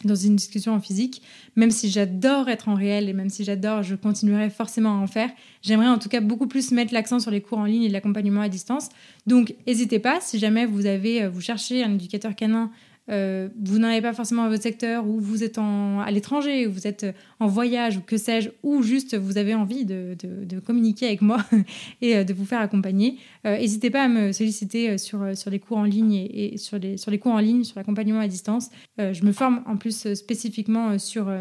dans 0.05 0.15
une 0.15 0.37
discussion 0.37 0.73
en 0.75 0.81
physique. 0.81 1.23
Même 1.57 1.71
si 1.71 1.91
j'adore 1.91 2.49
être 2.49 2.69
en 2.69 2.75
réel 2.75 3.09
et 3.09 3.13
même 3.13 3.31
si 3.31 3.45
j'adore, 3.45 3.83
je 3.83 3.95
continuerai 3.95 4.51
forcément 4.51 4.99
à 4.99 5.03
en 5.03 5.07
faire. 5.07 5.31
J'aimerais 5.63 5.89
en 5.89 5.99
tout 5.99 6.09
cas 6.09 6.21
beaucoup 6.21 6.47
plus 6.47 6.73
mettre 6.73 6.93
l'accent 6.93 7.21
sur 7.21 7.31
les 7.31 7.41
cours 7.41 7.59
en 7.59 7.65
ligne 7.65 7.85
et 7.85 7.89
l'accompagnement 7.89 8.43
à 8.43 8.49
distance. 8.49 8.89
Donc, 9.27 9.55
n'hésitez 9.67 9.99
pas, 9.99 10.21
si 10.21 10.39
jamais 10.39 10.67
vous 10.67 10.87
avez, 10.87 11.27
vous 11.29 11.41
cherchez 11.41 11.83
un 11.83 11.95
éducateur 11.95 12.35
canin 12.35 12.71
euh, 13.11 13.49
vous 13.63 13.79
n'en 13.79 13.89
avez 13.89 14.01
pas 14.01 14.13
forcément 14.13 14.45
à 14.45 14.49
votre 14.49 14.63
secteur, 14.63 15.07
ou 15.07 15.21
vous 15.21 15.45
êtes 15.45 15.59
à 15.59 16.11
l'étranger, 16.11 16.67
ou 16.67 16.73
vous 16.73 16.87
êtes 16.87 17.07
en 17.41 17.47
voyage, 17.47 17.99
ou 17.99 18.01
que 18.01 18.17
sais-je, 18.17 18.51
ou 18.63 18.83
juste 18.83 19.17
vous 19.17 19.39
avez 19.39 19.55
envie 19.55 19.85
de, 19.85 20.17
communiquer 20.65 21.07
avec 21.07 21.21
moi 21.21 21.45
et 22.01 22.17
euh, 22.17 22.25
de 22.25 22.33
vous 22.33 22.47
faire 22.47 22.61
accompagner, 22.61 23.19
euh, 23.47 23.59
n'hésitez 23.59 23.91
pas 23.91 24.05
à 24.05 24.09
me 24.09 24.33
solliciter 24.33 24.97
sur, 24.99 25.37
sur 25.37 25.51
les 25.51 25.59
cours 25.59 25.79
en 25.79 25.85
ligne 25.85 26.15
et, 26.15 26.57
sur, 26.57 26.79
les, 26.79 26.97
sur 26.97 27.13
cours 27.19 27.33
en 27.33 27.41
ligne, 27.41 27.65
sur 27.65 27.79
l'accompagnement 27.79 28.21
à 28.21 28.29
distance. 28.29 28.71
je 28.99 29.25
me 29.25 29.33
forme 29.33 29.63
en 29.67 29.77
plus 29.77 30.15
spécifiquement 30.15 30.99
sur, 30.99 31.33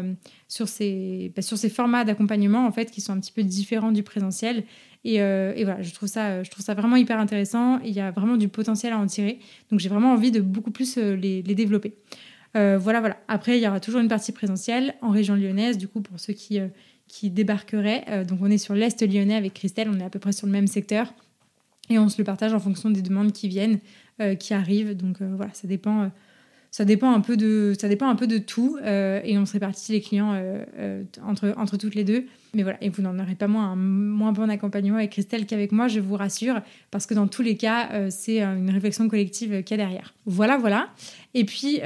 sur, 0.48 0.68
ces, 0.68 1.32
bah, 1.34 1.42
sur 1.42 1.56
ces 1.56 1.70
formats 1.70 2.04
d'accompagnement 2.04 2.66
en 2.66 2.72
fait, 2.72 2.90
qui 2.90 3.00
sont 3.00 3.12
un 3.12 3.20
petit 3.20 3.32
peu 3.32 3.42
différents 3.42 3.92
du 3.92 4.02
présentiel 4.02 4.64
euh, 5.06 5.52
et, 5.54 5.64
voilà, 5.64 5.82
je 5.82 5.92
trouve, 5.92 6.08
ça, 6.08 6.42
je 6.42 6.50
trouve 6.50 6.64
ça 6.64 6.74
vraiment 6.74 6.96
hyper 6.96 7.18
intéressant. 7.18 7.78
Il 7.80 7.92
y 7.92 8.00
a 8.00 8.10
vraiment 8.10 8.36
du 8.36 8.48
potentiel 8.48 8.92
à 8.92 8.98
en 8.98 9.06
tirer. 9.06 9.38
Donc 9.70 9.80
j'ai 9.80 9.88
vraiment 9.88 10.12
envie 10.12 10.30
de 10.30 10.40
beaucoup 10.40 10.70
plus 10.70 10.96
euh, 10.98 11.14
les, 11.14 11.42
développer. 11.42 11.94
Euh, 12.56 12.78
voilà, 12.78 13.00
voilà. 13.00 13.16
Après, 13.28 13.58
il 13.58 13.62
y 13.62 13.68
aura 13.68 13.80
toujours 13.80 14.00
une 14.00 14.08
partie 14.08 14.32
présentielle 14.32 14.94
en 15.02 15.10
région 15.10 15.34
lyonnaise, 15.34 15.76
du 15.76 15.88
coup, 15.88 16.00
pour 16.00 16.18
ceux 16.20 16.32
qui, 16.32 16.60
qui 17.08 17.30
débarqueraient. 17.30 18.24
donc 18.26 18.38
on 18.42 18.50
est 18.50 18.58
sur 18.58 18.74
l'Est 18.74 19.02
lyonnais 19.02 19.34
avec 19.34 19.54
Christelle, 19.54 19.88
on 19.92 19.98
est 19.98 20.04
à 20.04 20.10
peu 20.10 20.20
près 20.20 20.32
sur 20.32 20.46
le 20.46 20.52
même 20.52 20.68
secteur. 20.68 21.12
Et 21.90 21.98
on 21.98 22.08
se 22.08 22.16
le 22.16 22.24
partage 22.24 22.54
en 22.54 22.60
fonction 22.60 22.90
des 22.90 23.02
demandes 23.02 23.32
qui 23.32 23.48
viennent, 23.48 23.80
qui 24.38 24.54
arrivent. 24.54 24.96
Donc 24.96 25.20
voilà, 25.20 25.52
ça 25.52 25.66
dépend 25.66 26.10
ça 26.74 26.84
dépend 26.84 27.12
un 27.12 27.20
peu 27.20 27.36
de, 27.36 27.72
ça 27.80 27.88
dépend 27.88 28.08
un 28.08 28.16
peu 28.16 28.26
de 28.26 28.36
tout 28.36 28.78
euh, 28.82 29.20
et 29.22 29.38
on 29.38 29.46
se 29.46 29.52
répartit 29.52 29.92
les 29.92 30.00
clients 30.00 30.32
euh, 30.34 30.64
euh, 30.76 31.04
entre, 31.24 31.54
entre 31.56 31.76
toutes 31.76 31.94
les 31.94 32.02
deux. 32.02 32.24
Mais 32.52 32.64
voilà, 32.64 32.78
et 32.82 32.88
vous 32.88 33.00
n'en 33.00 33.16
aurez 33.20 33.36
pas 33.36 33.46
moins 33.46 33.70
un 33.70 33.76
moins 33.76 34.32
bon 34.32 34.50
accompagnement 34.50 34.96
avec 34.96 35.12
Christelle 35.12 35.46
qu'avec 35.46 35.70
moi, 35.70 35.86
je 35.86 36.00
vous 36.00 36.16
rassure, 36.16 36.60
parce 36.90 37.06
que 37.06 37.14
dans 37.14 37.28
tous 37.28 37.42
les 37.42 37.56
cas, 37.56 38.10
c'est 38.10 38.42
une 38.42 38.70
réflexion 38.70 39.08
collective 39.08 39.62
qu'il 39.62 39.76
y 39.76 39.80
a 39.80 39.84
derrière. 39.84 40.14
Voilà, 40.26 40.56
voilà. 40.56 40.88
Et 41.34 41.44
puis, 41.44 41.80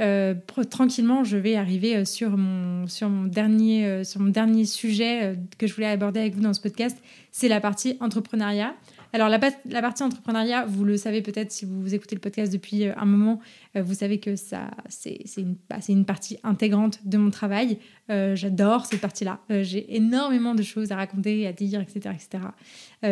tranquillement, 0.69 1.23
je 1.23 1.37
vais 1.37 1.55
arriver 1.55 2.05
sur 2.05 2.37
mon, 2.37 2.85
sur, 2.87 3.09
mon 3.09 3.25
dernier, 3.25 4.03
sur 4.03 4.21
mon 4.21 4.29
dernier 4.29 4.65
sujet 4.65 5.35
que 5.57 5.65
je 5.65 5.73
voulais 5.73 5.87
aborder 5.87 6.19
avec 6.19 6.35
vous 6.35 6.41
dans 6.41 6.53
ce 6.53 6.61
podcast, 6.61 6.97
c'est 7.31 7.47
la 7.47 7.61
partie 7.61 7.97
entrepreneuriat. 7.99 8.75
Alors 9.13 9.29
la, 9.29 9.39
partie 9.39 10.03
entrepreneuriat, 10.03 10.65
vous 10.65 10.85
le 10.85 10.97
savez 10.97 11.21
peut-être 11.21 11.51
si 11.51 11.65
vous 11.65 11.93
écoutez 11.93 12.15
le 12.15 12.21
podcast 12.21 12.51
depuis 12.51 12.85
un 12.85 13.05
moment, 13.05 13.39
vous 13.75 13.93
savez 13.93 14.19
que 14.19 14.35
ça 14.35 14.69
c'est 14.87 15.23
une, 15.37 15.55
bah, 15.69 15.77
partie 16.05 16.37
intégrante 16.43 16.99
de 17.05 17.17
mon 17.17 17.31
travail. 17.31 17.79
J'adore 18.07 18.85
cette 18.85 19.01
partie-là. 19.01 19.39
J'ai 19.49 19.95
énormément 19.95 20.53
de 20.53 20.63
choses 20.63 20.91
à 20.91 20.95
raconter, 20.95 21.47
à 21.47 21.53
dire, 21.53 21.81
etc. 21.81 22.15
etc. 22.15 22.43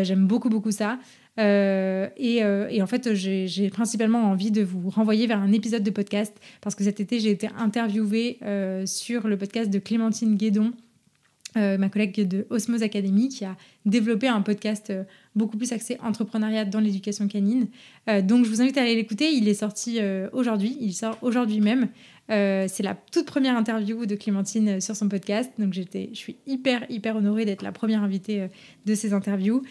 J'aime 0.03 0.27
beaucoup 0.27 0.49
beaucoup 0.49 0.71
ça. 0.71 0.99
Euh, 1.39 2.07
euh, 2.19 2.67
et, 2.69 2.81
en 2.81 2.87
fait, 2.87 3.13
j'ai 3.13 3.69
principalement 3.69 4.23
envie 4.31 4.51
de 4.51 4.63
vous 4.63 4.89
renvoyer 4.89 5.27
vers 5.27 5.39
un 5.39 5.51
épisode 5.51 5.83
de 5.83 5.91
podcast 5.91 6.35
parce 6.61 6.75
que 6.75 6.83
cet 6.83 6.99
été, 6.99 7.19
j'ai 7.19 7.31
été 7.31 7.49
interviewée 7.57 8.39
euh, 8.43 8.85
sur 8.85 9.27
le 9.27 9.37
podcast 9.37 9.69
de 9.69 9.79
Clémentine 9.79 10.35
Guédon, 10.35 10.71
ma 11.55 11.89
collègue 11.89 12.27
de 12.27 12.45
Osmose 12.49 12.83
Academy, 12.83 13.29
qui 13.29 13.43
a 13.43 13.55
développé 13.85 14.27
un 14.27 14.41
podcast 14.41 14.93
beaucoup 15.35 15.57
plus 15.57 15.71
axé 15.71 15.97
entrepreneuriat 16.03 16.65
dans 16.65 16.79
l'éducation 16.79 17.27
canine. 17.27 17.67
donc, 18.23 18.45
je 18.45 18.49
vous 18.49 18.61
invite 18.61 18.77
à 18.77 18.81
aller 18.81 18.95
l'écouter. 18.95 19.31
Il 19.31 19.47
est 19.47 19.55
sorti 19.55 19.99
aujourd'hui, 20.33 20.77
il 20.79 20.93
sort 20.93 21.17
aujourd'hui 21.23 21.59
même. 21.59 21.87
c'est 22.27 22.83
la 22.83 22.95
toute 23.11 23.25
première 23.25 23.57
interview 23.57 24.05
de 24.05 24.15
Clémentine 24.15 24.79
sur 24.81 24.95
son 24.95 25.09
podcast. 25.09 25.51
Donc, 25.57 25.73
je 25.73 25.81
suis 26.13 26.35
hyper, 26.45 26.85
hyper 26.89 27.15
honorée 27.15 27.45
d'être 27.45 27.63
la 27.63 27.71
première 27.71 28.03
invitée 28.03 28.49
de 28.85 28.93
ces 28.93 29.13
interviews. 29.13 29.63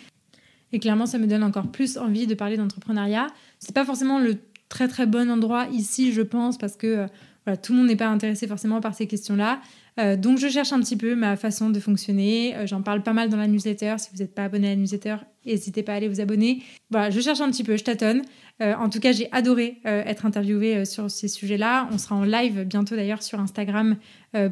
Et 0.73 0.79
clairement, 0.79 1.07
ça 1.07 1.19
me 1.19 1.27
donne 1.27 1.43
encore 1.43 1.69
plus 1.69 1.97
envie 1.97 2.27
de 2.27 2.35
parler 2.35 2.57
d'entrepreneuriat. 2.57 3.29
C'est 3.59 3.75
pas 3.75 3.85
forcément 3.85 4.19
le 4.19 4.37
très 4.69 4.89
très 4.89 5.07
bon 5.07 5.31
endroit 5.31 5.67
ici, 5.73 6.13
je 6.13 6.23
pense, 6.23 6.59
parce 6.59 6.77
que 6.77 6.87
euh, 6.87 7.07
tout 7.55 7.73
le 7.73 7.79
monde 7.79 7.87
n'est 7.87 7.97
pas 7.97 8.09
intéressé 8.09 8.49
forcément 8.49 8.81
par 8.81 8.95
ces 8.95 9.07
questions-là. 9.07 9.61
Euh, 9.99 10.17
donc 10.17 10.39
je 10.39 10.49
cherche 10.49 10.73
un 10.73 10.81
petit 10.81 10.97
peu 10.97 11.15
ma 11.15 11.37
façon 11.37 11.71
de 11.71 11.79
fonctionner. 11.79 12.57
Euh, 12.57 12.67
j'en 12.67 12.83
parle 12.83 13.03
pas 13.03 13.13
mal 13.13 13.29
dans 13.29 13.37
la 13.37 13.47
newsletter. 13.47 13.95
Si 13.99 14.09
vous 14.13 14.19
n'êtes 14.19 14.35
pas 14.35 14.45
abonné 14.45 14.67
à 14.67 14.71
la 14.71 14.77
newsletter, 14.77 15.17
n'hésitez 15.47 15.83
pas 15.83 15.93
à 15.93 15.97
aller 15.97 16.09
vous 16.09 16.21
abonner. 16.21 16.63
Voilà, 16.91 17.11
je 17.11 17.21
cherche 17.21 17.41
un 17.41 17.51
petit 17.51 17.65
peu, 17.65 17.77
je 17.77 17.85
tâtonne. 17.85 18.23
en 18.61 18.89
tout 18.89 19.01
cas, 19.01 19.13
j'ai 19.13 19.29
adoré 19.33 19.79
être 19.85 20.25
interviewée 20.25 20.85
sur 20.85 21.11
ces 21.11 21.29
sujets-là. 21.29 21.89
On 21.93 21.99
sera 21.99 22.17
en 22.17 22.25
live 22.25 22.65
bientôt 22.65 22.97
d'ailleurs 22.97 23.23
sur 23.23 23.41
Instagram 23.41 23.97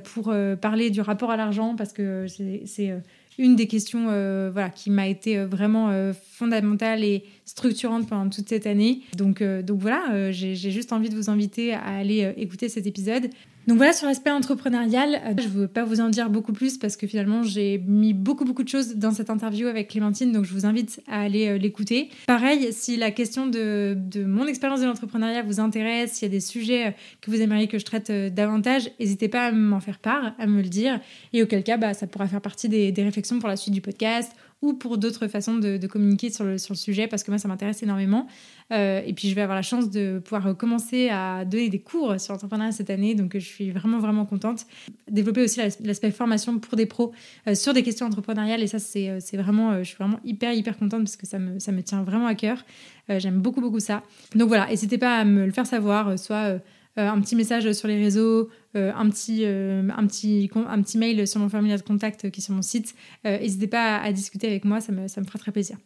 pour 0.02 0.35
parler 0.61 0.90
du 0.90 1.00
rapport 1.00 1.30
à 1.30 1.37
l'argent 1.37 1.74
parce 1.76 1.92
que 1.92 2.26
c'est 2.28 2.92
une 3.38 3.56
des 3.56 3.66
questions 3.66 4.06
euh, 4.10 4.50
voilà, 4.52 4.70
qui 4.70 4.90
m'a 4.90 5.08
été 5.08 5.38
euh, 5.38 5.46
vraiment 5.46 5.90
euh, 5.90 6.12
fondamentale 6.12 7.04
et 7.04 7.24
structurante 7.44 8.08
pendant 8.08 8.30
toute 8.30 8.48
cette 8.48 8.66
année. 8.66 9.00
Donc, 9.16 9.42
donc 9.42 9.80
voilà, 9.80 10.30
j'ai 10.32 10.54
juste 10.54 10.92
envie 10.92 11.08
de 11.08 11.14
vous 11.14 11.30
inviter 11.30 11.74
à 11.74 11.82
aller 11.82 12.32
écouter 12.36 12.68
cet 12.68 12.86
épisode. 12.86 13.28
Donc 13.66 13.79
voilà 13.79 13.94
sur 13.94 14.07
l'aspect 14.07 14.31
entrepreneurial, 14.31 15.14
euh, 15.14 15.35
je 15.38 15.44
ne 15.44 15.53
veux 15.53 15.68
pas 15.68 15.85
vous 15.85 16.00
en 16.00 16.11
dire 16.11 16.29
beaucoup 16.29 16.53
plus 16.53 16.77
parce 16.77 16.96
que 16.96 17.07
finalement 17.07 17.42
j'ai 17.42 17.79
mis 17.87 18.12
beaucoup 18.12 18.44
beaucoup 18.44 18.62
de 18.62 18.68
choses 18.68 18.96
dans 18.96 19.12
cette 19.12 19.31
interview 19.31 19.68
avec 19.68 19.88
Clémentine, 19.88 20.33
donc 20.33 20.44
je 20.44 20.53
vous 20.53 20.66
invite 20.66 21.00
à 21.09 21.20
aller 21.22 21.48
euh, 21.48 21.59
l'écouter. 21.59 22.11
Pareil, 22.27 22.72
si 22.72 22.96
la 22.96 23.11
question 23.11 23.46
de, 23.46 23.96
mon 24.27 24.46
expérience 24.46 24.81
de 24.81 24.87
l'entrepreneuriat 24.87 25.42
vous 25.42 25.61
intéresse, 25.61 26.12
s'il 26.12 26.29
y 26.29 26.31
a 26.31 26.33
des 26.33 26.40
sujets 26.40 26.88
euh, 26.88 26.90
que 27.22 27.31
vous 27.31 27.40
aimeriez 27.40 27.66
que 27.66 27.79
je 27.79 27.85
traite 27.85 28.12
davantage, 28.35 28.90
n'hésitez 29.00 29.29
pas 29.29 29.46
à 29.46 29.53
m'en 29.53 29.81
faire 29.81 29.98
part, 29.98 30.35
à 30.38 30.46
me 30.46 30.61
le 30.61 30.68
dire, 30.68 31.00
et 31.33 31.42
auquel 31.42 31.62
cas 31.62 31.79
bah, 31.79 31.94
ça 31.94 32.07
pourra 32.07 32.27
faire 32.27 32.42
partie 32.42 32.68
des, 32.68 32.92
des 32.92 33.03
réflexions 33.03 33.38
pour 33.38 33.48
la 33.48 33.57
suite 33.57 33.72
du 33.72 33.81
podcast 33.81 34.33
ou 34.64 34.72
pour 34.72 34.96
d'autres 34.96 35.29
façons 35.29 35.55
de, 35.55 35.87
communiquer 35.87 36.31
sur 36.31 36.44
le, 36.44 36.57
sujet 36.59 37.07
parce 37.07 37.22
que 37.22 37.31
moi 37.31 37.38
ça 37.38 37.48
m'intéresse 37.48 37.83
énormément. 37.83 38.27
Euh, 38.72 39.03
et 39.05 39.12
puis 39.12 39.29
je 39.29 39.35
vais 39.35 39.42
avoir 39.42 39.57
la 39.57 39.62
chance 39.62 39.90
de 39.90 40.18
pouvoir 40.18 40.57
commencer 40.57 41.11
à 41.11 41.44
donner 41.44 41.68
des 41.68 41.81
cours 41.81 42.18
sur 42.18 42.33
l'entrepreneuriat 42.33 42.72
cette 42.72 42.88
année, 42.88 43.14
donc 43.14 43.33
je 43.35 43.44
suis 43.44 43.70
vraiment 43.70 43.98
vraiment 43.98 44.24
contente. 44.24 44.66
Développer 45.11 45.42
aussi 45.42 45.61
l'aspect 45.81 46.11
formation 46.11 46.59
pour 46.59 46.77
des 46.77 46.87
pros 46.87 47.12
euh, 47.46 47.55
sur 47.55 47.74
des 47.74 47.83
questions 47.83 48.07
entrepreneuriales 48.07 48.62
et 48.62 48.66
ça 48.66 48.79
c'est 48.79 49.11
euh, 49.11 49.18
vraiment, 49.35 49.79
je 49.79 49.85
suis 49.85 49.96
vraiment 49.96 50.20
hyper 50.24 50.55
hyper 50.55 50.79
contente 50.79 51.03
parce 51.03 51.16
que 51.16 51.27
ça 51.27 51.38
me, 51.38 51.59
ça 51.59 51.70
me 51.70 51.83
tient 51.83 52.03
vraiment 52.03 52.27
à 52.27 52.35
cœur. 52.35 52.64
J'aime 53.11 53.40
beaucoup 53.40 53.61
beaucoup 53.61 53.81
ça. 53.81 54.03
Donc 54.35 54.48
voilà, 54.48 54.66
n'hésitez 54.66 54.96
pas 54.96 55.18
à 55.18 55.24
me 55.27 55.44
le 55.44 55.53
faire 55.53 55.66
savoir, 55.66 56.18
soit 56.18 56.59
un 56.96 57.20
petit 57.20 57.37
message 57.37 57.70
sur 57.72 57.88
les 57.88 57.96
réseaux, 58.02 58.48
un, 58.74 59.09
petit, 59.11 59.44
un, 59.44 60.07
petit, 60.07 60.50
un 60.54 60.83
petit 60.83 60.98
mail 60.98 61.26
sur 61.26 61.40
mon 61.40 61.48
formulaire 61.48 61.78
de 61.78 61.83
contact 61.83 62.30
qui 62.30 62.40
est 62.40 62.44
sur 62.44 62.54
mon 62.54 62.62
site. 62.62 62.94
N'hésitez 63.24 63.66
pas 63.66 63.98
à, 63.98 64.12
discuter 64.12 64.46
avec 64.46 64.64
moi, 64.64 64.80
ça 64.80 64.92
me, 64.92 65.09
ça 65.09 65.20
me 65.20 65.26
fera 65.26 65.38
très 65.38 65.52
plaisir. 65.52 65.76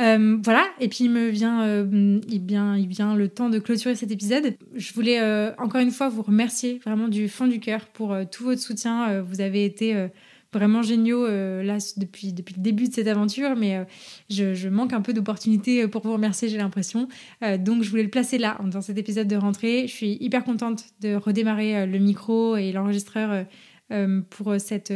Euh, 0.00 0.38
voilà, 0.42 0.66
et 0.80 0.88
puis 0.88 1.04
il 1.04 1.10
me 1.10 1.28
vient, 1.28 1.62
euh, 1.62 2.20
il 2.28 2.44
vient, 2.44 2.76
il 2.76 2.88
vient 2.88 3.14
le 3.14 3.28
temps 3.28 3.48
de 3.48 3.60
clôturer 3.60 3.94
cet 3.94 4.10
épisode. 4.10 4.56
Je 4.74 4.92
voulais 4.92 5.20
euh, 5.20 5.52
encore 5.58 5.80
une 5.80 5.92
fois 5.92 6.08
vous 6.08 6.22
remercier 6.22 6.80
vraiment 6.84 7.06
du 7.06 7.28
fond 7.28 7.46
du 7.46 7.60
cœur 7.60 7.86
pour 7.86 8.16
tout 8.30 8.44
votre 8.44 8.60
soutien. 8.60 9.22
vous 9.22 9.40
avez 9.40 9.64
été 9.64 10.08
vraiment 10.54 10.82
géniaux 10.82 11.26
là 11.26 11.78
depuis, 11.96 12.28
le 12.28 12.62
début 12.62 12.88
de 12.88 12.94
cette 12.94 13.08
aventure, 13.08 13.56
mais 13.56 13.86
je, 14.30 14.54
je, 14.54 14.68
manque 14.68 14.92
un 14.92 15.00
peu 15.00 15.12
d'opportunités 15.12 15.86
pour 15.88 16.02
vous 16.02 16.12
remercier, 16.12 16.48
j'ai 16.48 16.56
l'impression. 16.56 17.08
donc 17.58 17.82
je 17.82 17.90
voulais 17.90 18.02
le 18.02 18.10
placer 18.10 18.38
là, 18.38 18.58
dans 18.64 18.80
cet 18.80 18.98
épisode 18.98 19.28
de 19.28 19.36
rentrée. 19.36 19.86
Je 19.86 19.92
suis 19.92 20.16
hyper 20.20 20.44
contente 20.44 20.84
de 21.00 21.14
redémarrer 21.14 21.86
le 21.86 21.98
micro 21.98 22.56
et 22.56 22.72
l'enregistreur. 22.72 23.46
pour 24.30 24.54
cette, 24.58 24.92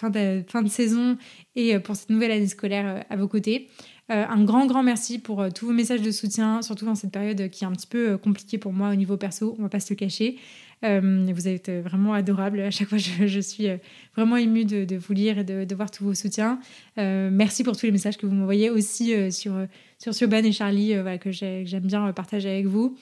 fin 0.00 0.10
de 0.10 0.68
saison 0.68 1.16
et 1.56 1.78
pour 1.78 1.96
cette 1.96 2.10
nouvelle 2.10 2.32
année 2.32 2.46
scolaire 2.46 3.04
à 3.08 3.16
vos 3.16 3.28
côtés. 3.28 3.68
Euh, 4.10 4.24
un 4.28 4.42
grand, 4.42 4.66
grand 4.66 4.82
merci 4.82 5.18
pour 5.20 5.40
euh, 5.40 5.50
tous 5.50 5.66
vos 5.66 5.72
messages 5.72 6.02
de 6.02 6.10
soutien, 6.10 6.60
surtout 6.60 6.84
dans 6.84 6.96
cette 6.96 7.12
période 7.12 7.48
qui 7.50 7.62
est 7.62 7.66
un 7.66 7.72
petit 7.72 7.86
peu 7.86 8.10
euh, 8.10 8.18
compliquée 8.18 8.58
pour 8.58 8.72
moi 8.72 8.90
au 8.90 8.94
niveau 8.96 9.16
perso, 9.16 9.54
on 9.58 9.62
va 9.62 9.68
pas 9.68 9.78
se 9.78 9.92
le 9.92 9.96
cacher. 9.96 10.38
vous 10.82 11.48
êtes 11.48 11.70
vraiment 11.70 12.12
adorable. 12.12 12.60
À 12.60 12.72
chaque 12.72 12.88
fois, 12.88 12.98
je, 12.98 13.40
suis 13.40 13.68
vraiment 14.16 14.36
émue 14.36 14.64
de, 14.64 14.96
vous 14.96 15.12
lire 15.12 15.38
et 15.38 15.44
de, 15.44 15.74
voir 15.74 15.92
tous 15.92 16.02
vos 16.02 16.14
soutiens. 16.14 16.58
merci 16.96 17.62
pour 17.62 17.76
tous 17.76 17.86
les 17.86 17.92
messages 17.92 18.16
que 18.16 18.26
vous 18.26 18.34
m'envoyez 18.34 18.68
aussi 18.68 19.30
sur, 19.30 19.54
sur 19.98 20.32
et 20.32 20.52
Charlie, 20.52 20.94
que 21.20 21.30
j'aime 21.30 21.84
bien 21.84 22.12
partager 22.12 22.50
avec 22.50 22.66
vous. 22.66 22.96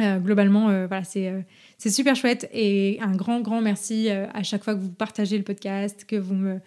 globalement, 0.00 0.86
voilà, 0.88 1.04
c'est 1.04 1.32
c'est 1.78 1.90
super 1.90 2.16
chouette 2.16 2.48
et 2.52 2.98
un 3.00 3.14
grand, 3.14 3.42
grand 3.42 3.60
merci 3.60 4.08
à 4.10 4.42
chaque 4.42 4.64
fois 4.64 4.74
que 4.74 4.80
vous 4.80 4.90
partagez 4.90 5.38
le 5.38 5.44
podcast, 5.44 6.04
que 6.04 6.16
vous 6.16 6.34
me 6.34 6.58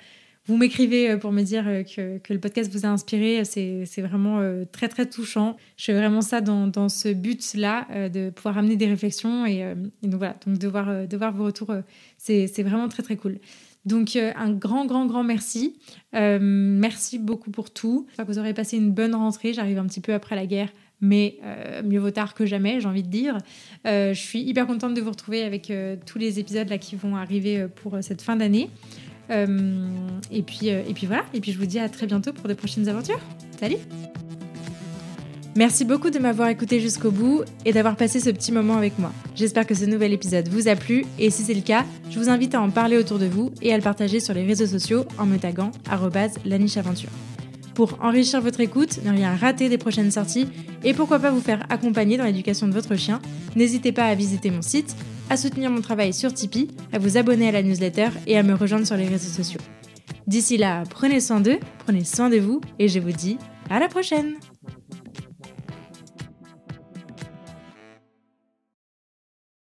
vous 0.52 0.58
m'écrivez 0.58 1.12
euh, 1.12 1.18
pour 1.18 1.32
me 1.32 1.44
dire 1.44 1.64
euh, 1.66 1.84
que, 1.84 2.34
le 2.34 2.40
podcast 2.40 2.70
vous 2.74 2.86
a 2.86 2.90
inspiré. 2.90 3.46
C'est 3.46 4.02
vraiment 4.02 4.40
euh, 4.40 4.66
très, 4.70 4.90
très 4.90 5.06
touchant. 5.10 5.56
Je 5.78 5.86
fais 5.86 5.94
vraiment 5.94 6.22
ça 6.22 6.42
dans, 6.42 6.68
dans 6.68 6.90
ce 6.90 7.08
but-là, 7.08 7.88
de 8.10 8.30
pouvoir 8.30 8.58
amener 8.58 8.76
des 8.76 8.88
réflexions. 8.88 9.46
Et, 9.46 9.64
donc 10.04 10.16
voilà, 10.16 10.36
donc 10.46 10.58
de 10.58 10.68
voir, 10.68 11.08
de 11.08 11.18
voir 11.18 11.34
vos 11.34 11.46
retours, 11.46 11.74
c'est 12.18 12.64
vraiment 12.64 12.90
très, 12.90 13.02
très 13.02 13.16
cool. 13.16 13.40
Donc 13.86 14.16
un 14.16 14.52
grand, 14.52 14.86
grand, 14.86 15.06
grand 15.06 15.24
merci. 15.24 15.78
merci 16.14 17.18
beaucoup 17.18 17.50
pour 17.50 17.72
tout. 17.72 18.06
J'espère 18.10 18.26
que 18.26 18.32
vous 18.32 18.40
aurez 18.40 18.54
passé 18.54 18.78
une 18.78 18.92
bonne 18.92 19.16
rentrée. 19.16 19.54
J'arrive 19.54 19.80
un 19.80 19.88
petit 19.88 20.02
peu 20.02 20.14
après 20.14 20.36
la 20.36 20.46
guerre, 20.46 20.70
mais 21.00 21.40
mieux 21.84 22.00
vaut 22.00 22.12
tard 22.12 22.34
que 22.34 22.46
jamais, 22.46 22.80
j'ai 22.80 22.88
envie 22.88 23.04
de 23.04 23.10
dire. 23.10 23.38
je 23.86 24.14
suis 24.14 24.42
hyper 24.42 24.68
contente 24.68 24.94
de 24.94 25.02
vous 25.02 25.12
retrouver 25.12 25.44
avec 25.44 25.72
tous 26.06 26.20
les 26.20 26.40
épisodes 26.40 26.70
là 26.70 26.78
qui 26.78 26.96
vont 26.96 27.16
arriver 27.16 27.68
pour 27.76 27.98
cette 28.02 28.22
fin 28.22 28.36
d'année. 28.36 28.70
Euh, 29.32 29.88
et, 30.32 30.42
puis, 30.42 30.70
euh, 30.70 30.82
et 30.88 30.94
puis 30.94 31.08
voilà, 31.08 31.24
et 31.34 31.40
puis 31.40 31.52
je 31.52 31.58
vous 31.58 31.66
dis 31.66 31.80
à 31.80 31.90
très 31.90 32.06
bientôt 32.06 32.34
pour 32.34 32.48
de 32.48 32.54
prochaines 32.54 32.88
aventures. 32.88 33.20
Salut 33.60 33.78
Merci 35.56 35.84
beaucoup 35.84 36.10
de 36.10 36.20
m'avoir 36.20 36.48
écouté 36.48 36.80
jusqu'au 36.80 37.12
bout 37.12 37.42
et 37.66 37.74
d'avoir 37.74 37.98
passé 37.98 38.22
ce 38.22 38.30
petit 38.30 38.54
moment 38.54 38.78
avec 38.78 38.98
moi. 38.98 39.12
J'espère 39.36 39.68
que 39.68 39.76
ce 39.76 39.84
nouvel 39.84 40.14
épisode 40.14 40.48
vous 40.48 40.70
a 40.70 40.78
plu 40.78 41.06
et 41.20 41.30
si 41.30 41.44
c'est 41.44 41.54
le 41.54 41.62
cas, 41.62 41.84
je 42.10 42.18
vous 42.18 42.30
invite 42.30 42.56
à 42.56 42.62
en 42.62 42.70
parler 42.70 42.98
autour 42.98 43.20
de 43.20 43.26
vous 43.26 43.52
et 43.62 43.74
à 43.74 43.78
le 43.78 43.84
partager 43.84 44.22
sur 44.22 44.34
les 44.34 44.46
réseaux 44.46 44.66
sociaux 44.66 45.04
en 45.18 45.26
me 45.26 45.38
taguant 45.38 45.72
@lanicheaventure. 46.46 47.10
Pour 47.76 47.98
enrichir 48.02 48.40
votre 48.42 48.62
écoute, 48.62 49.04
ne 49.04 49.12
rien 49.12 49.36
rater 49.36 49.68
des 49.68 49.78
prochaines 49.78 50.12
sorties 50.12 50.48
et 50.86 50.94
pourquoi 50.94 51.20
pas 51.20 51.32
vous 51.32 51.42
faire 51.42 51.66
accompagner 51.70 52.16
dans 52.16 52.26
l'éducation 52.26 52.68
de 52.68 52.74
votre 52.74 52.96
chien, 52.96 53.22
n'hésitez 53.58 53.92
pas 53.92 54.06
à 54.06 54.16
visiter 54.16 54.52
mon 54.52 54.62
site 54.62 54.96
à 55.32 55.38
soutenir 55.38 55.72
mon 55.72 55.80
travail 55.80 56.12
sur 56.12 56.34
Tipeee, 56.34 56.68
à 56.92 57.00
vous 57.00 57.16
abonner 57.16 57.48
à 57.48 57.54
la 57.54 57.64
newsletter 57.64 58.10
et 58.28 58.38
à 58.38 58.44
me 58.44 58.54
rejoindre 58.54 58.86
sur 58.86 58.98
les 58.98 59.08
réseaux 59.08 59.30
sociaux. 59.30 59.62
D'ici 60.28 60.58
là, 60.58 60.84
prenez 60.90 61.22
soin 61.22 61.40
d'eux, 61.40 61.58
prenez 61.86 62.04
soin 62.04 62.30
de 62.30 62.38
vous 62.38 62.60
et 62.80 62.90
je 62.90 63.00
vous 63.00 63.14
dis 63.14 63.38
à 63.70 63.80
la 63.80 63.88
prochaine 63.88 64.34